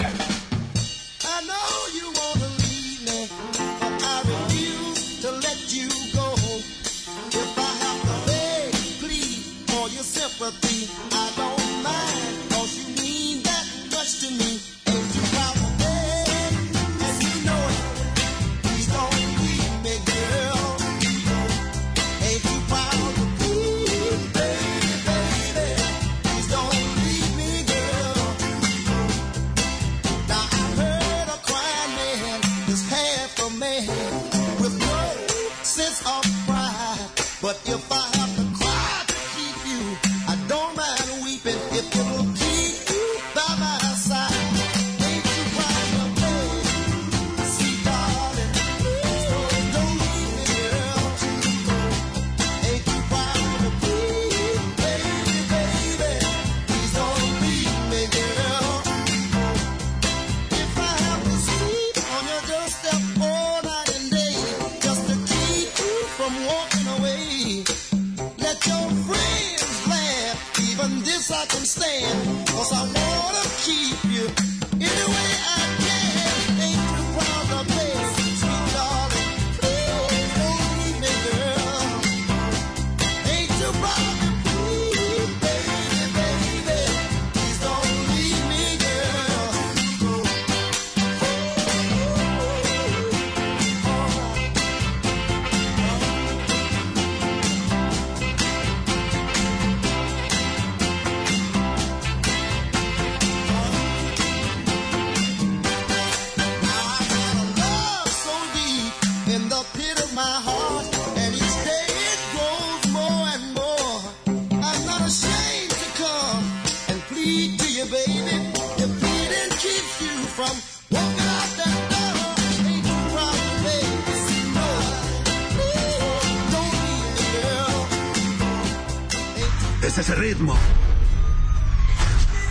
[129.98, 130.56] ese ritmo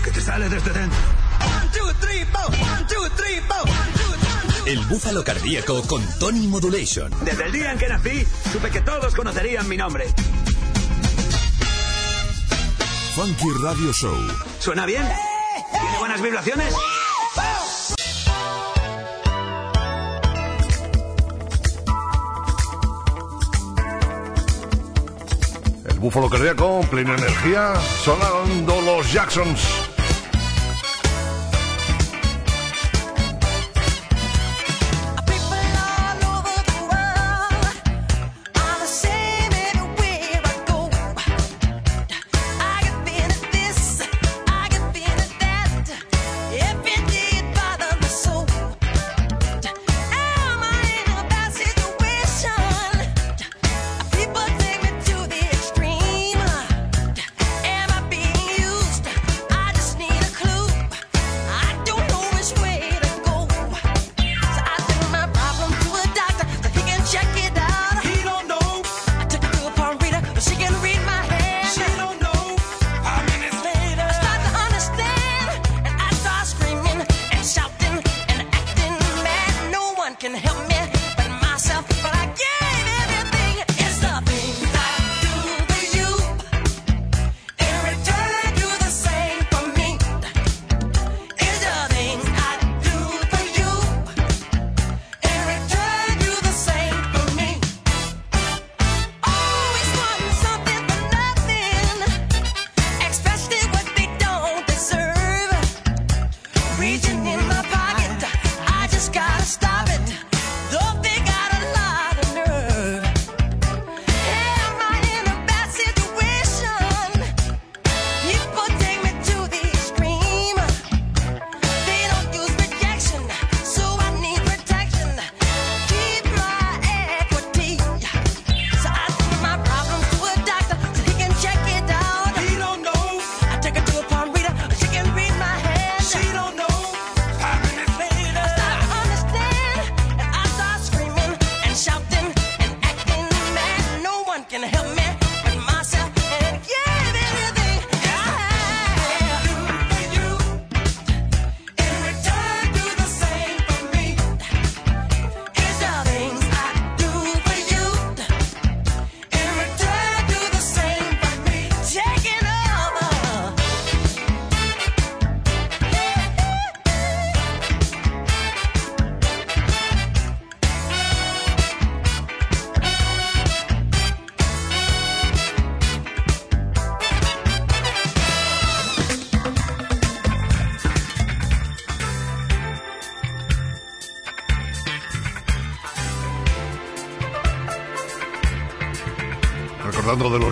[0.04, 0.98] que te sale desde dentro.
[4.66, 7.12] El búfalo cardíaco con Tony Modulation.
[7.24, 10.06] Desde el día en que nací, supe que todos conocerían mi nombre.
[13.14, 14.16] Funky Radio Show.
[14.58, 15.04] ¿Suena bien?
[15.72, 16.74] ¿Tiene buenas vibraciones?
[26.06, 27.74] Búfalo cardíaco, plena energía,
[28.04, 29.85] sonando los Jacksons.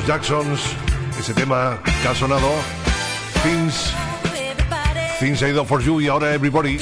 [0.06, 0.60] Jacksons,
[1.18, 2.50] ese tema que ha sonado,
[3.42, 3.94] Things,
[5.18, 6.78] Things I Do For You y ahora Everybody.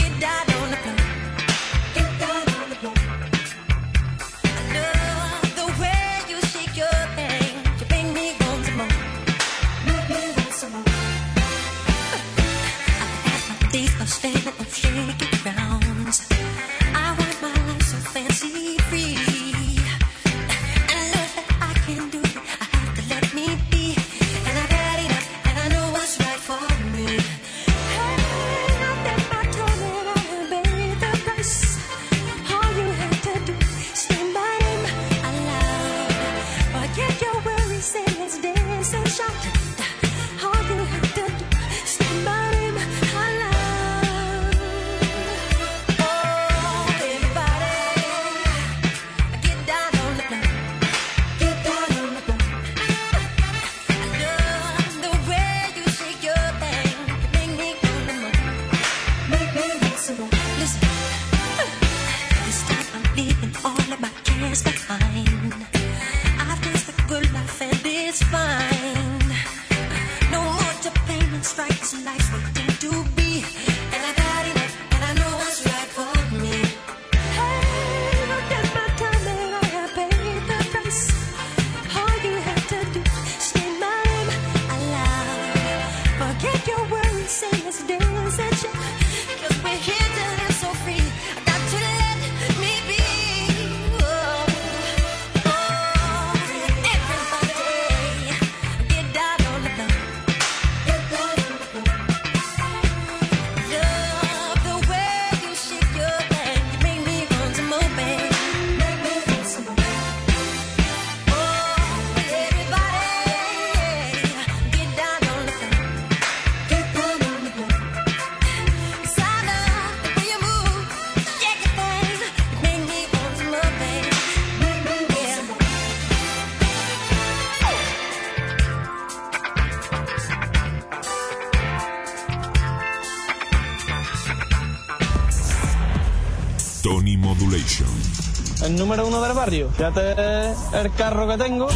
[138.83, 139.71] número uno del barrio.
[139.77, 141.69] Fíjate el carro que tengo.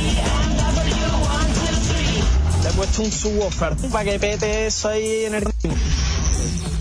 [2.62, 5.44] Le he puesto un subwoofer para que pete eso ahí en el...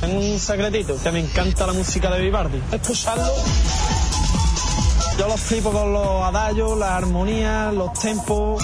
[0.01, 2.59] Tengo un secretito, que me encanta la música de Vivaldi.
[2.71, 3.31] Escucharlo...
[5.19, 8.63] Yo los flipo con los adallos, la armonía, los tempos,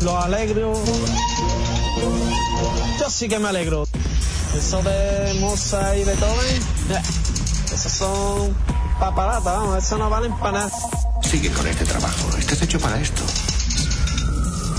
[0.00, 0.78] los alegros.
[2.98, 3.86] Yo sí que me alegro.
[4.56, 7.02] Eso de Mozart y Beethoven, yeah.
[7.72, 8.56] esos son
[8.98, 10.70] papalata, vamos, eso no vale para nada.
[11.22, 13.22] Sigue con este trabajo, estás hecho para esto.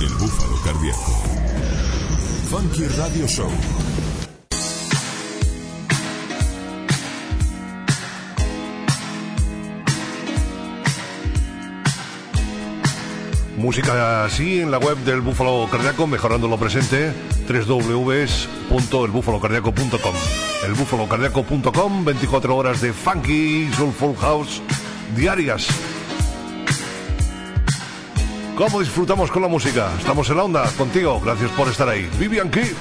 [0.01, 1.23] El búfalo cardíaco.
[2.49, 3.51] Funky Radio Show.
[13.59, 17.11] Música así en la web del Búfalo Cardíaco, mejorando lo presente,
[17.45, 20.15] www.elbúfalocardiaco.com
[20.69, 24.61] elbúfalocardíaco.com, 24 horas de funky, soulful house
[25.15, 25.67] diarias.
[28.55, 29.89] ¿Cómo disfrutamos con la música?
[29.97, 31.19] Estamos en la onda contigo.
[31.23, 32.09] Gracias por estar ahí.
[32.19, 32.75] Vivian Key.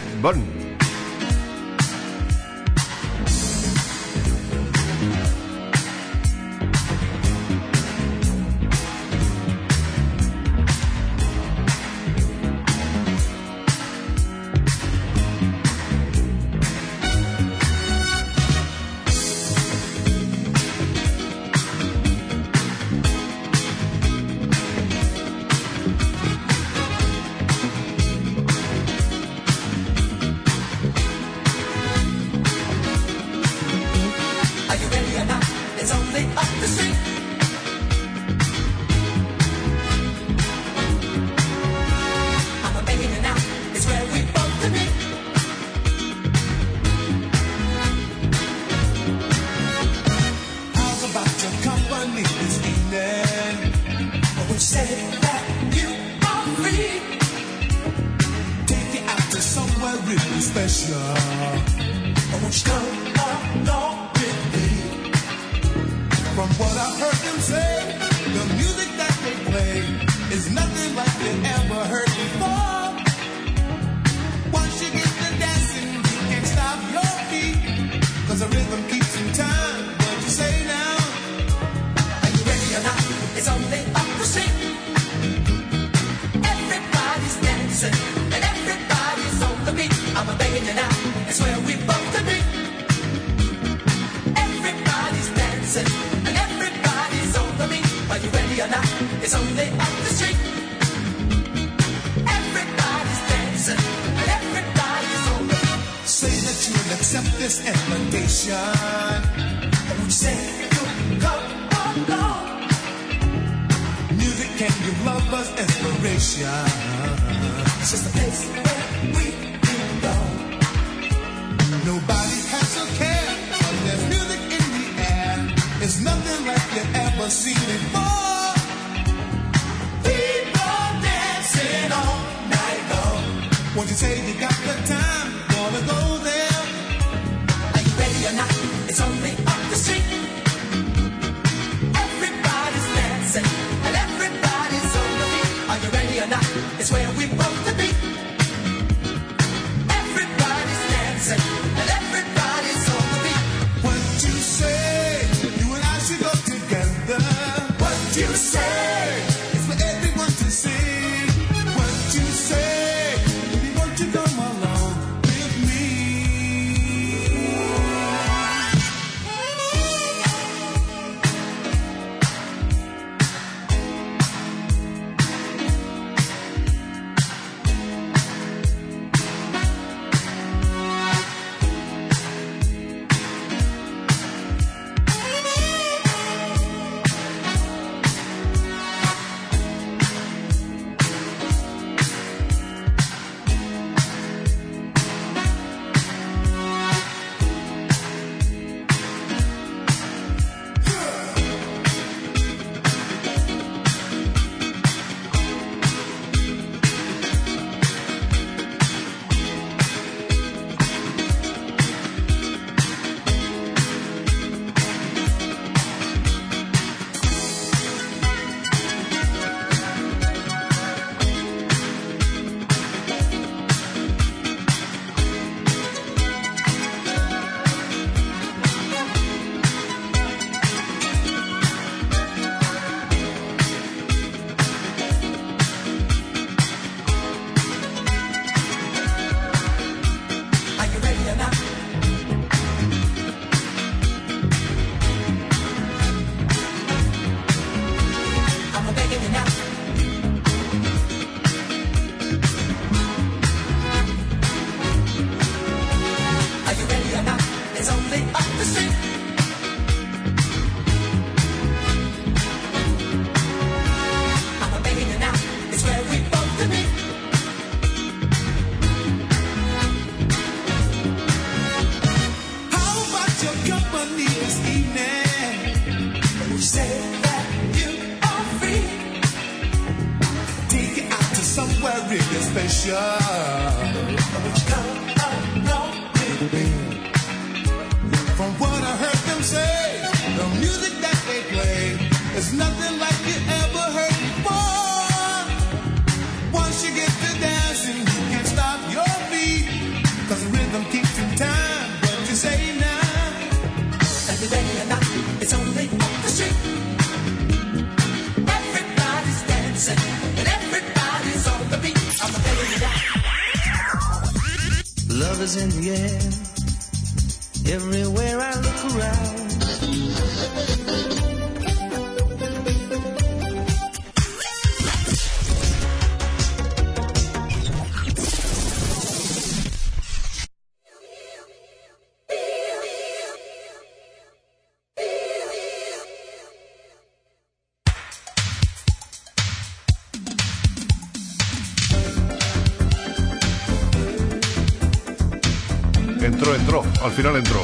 [347.09, 347.60] al final entró.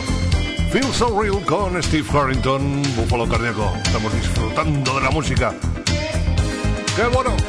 [0.73, 3.71] Feel So Real con Steve Harrington, Búfalo Cardíaco.
[3.85, 5.55] Estamos disfrutando de la música.
[6.97, 7.44] ¡Qué bueno!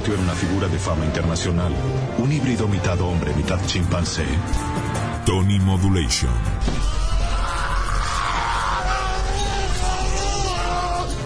[0.00, 1.74] Convirtió una figura de fama internacional.
[2.18, 4.24] Un híbrido mitad hombre, mitad chimpancé.
[5.26, 6.32] Tony Modulation.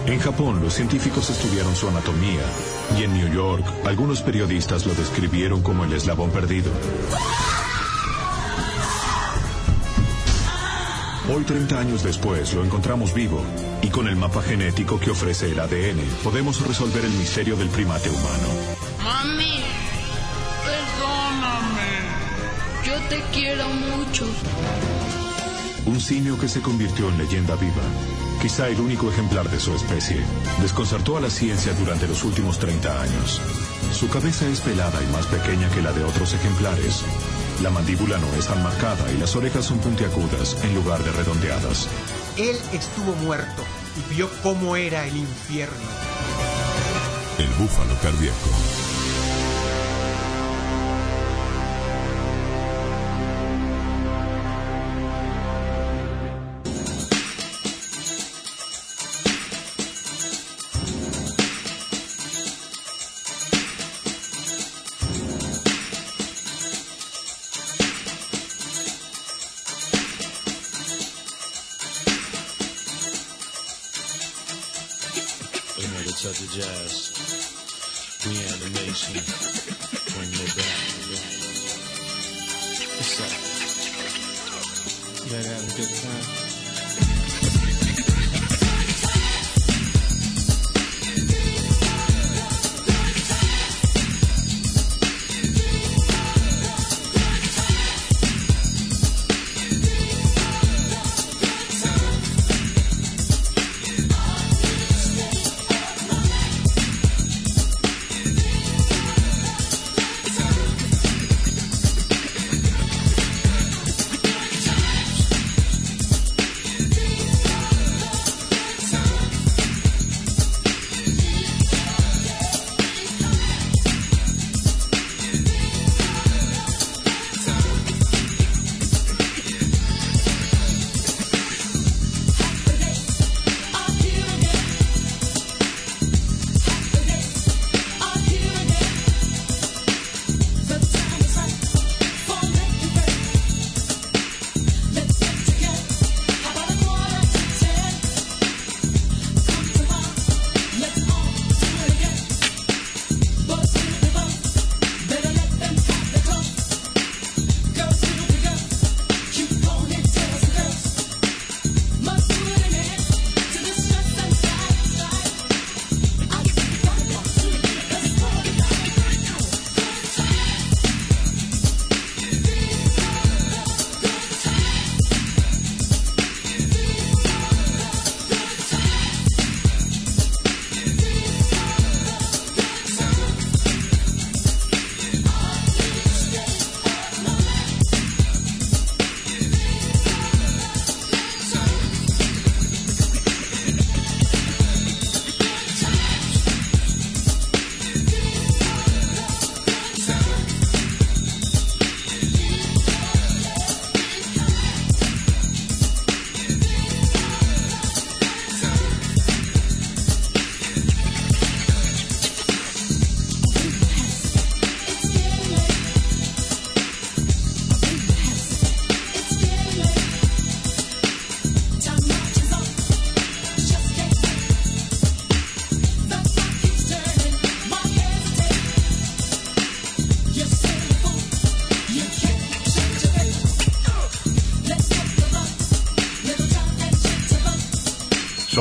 [0.07, 2.41] En Japón, los científicos estudiaron su anatomía
[2.99, 6.71] y en New York, algunos periodistas lo describieron como el eslabón perdido.
[11.33, 13.41] Hoy, 30 años después, lo encontramos vivo
[13.81, 18.09] y con el mapa genético que ofrece el ADN, podemos resolver el misterio del primate
[18.09, 18.54] humano.
[23.09, 24.25] Te quiero mucho.
[25.85, 27.83] Un simio que se convirtió en leyenda viva,
[28.41, 30.17] quizá el único ejemplar de su especie,
[30.61, 33.41] desconcertó a la ciencia durante los últimos 30 años.
[33.93, 37.03] Su cabeza es pelada y más pequeña que la de otros ejemplares.
[37.61, 41.87] La mandíbula no es tan marcada y las orejas son puntiagudas en lugar de redondeadas.
[42.37, 43.63] Él estuvo muerto
[43.95, 45.75] y vio cómo era el infierno.
[47.37, 48.64] El búfalo cardíaco.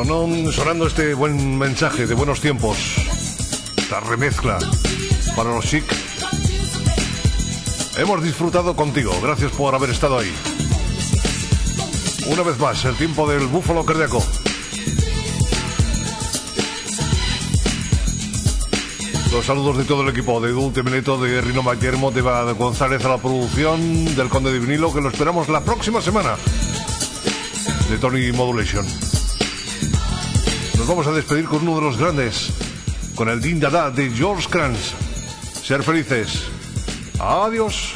[0.06, 2.76] Sonando este buen mensaje de buenos tiempos.
[3.74, 4.59] Esta remezcla
[5.35, 5.85] para los chic.
[7.97, 9.18] Hemos disfrutado contigo.
[9.22, 10.31] Gracias por haber estado ahí.
[12.26, 14.22] Una vez más, el tiempo del búfalo cardíaco.
[19.32, 23.02] Los saludos de todo el equipo, de Dulce Mileto, de Rino Maquermo, de Eva González
[23.06, 26.36] a la producción, del Conde de Vinilo, que lo esperamos la próxima semana,
[27.89, 29.03] de Tony Modulation.
[30.86, 32.51] Vamos a despedir con uno de los grandes,
[33.15, 34.93] con el Din Dada de George Kranz.
[35.62, 36.44] Ser felices.
[37.19, 37.94] Adiós.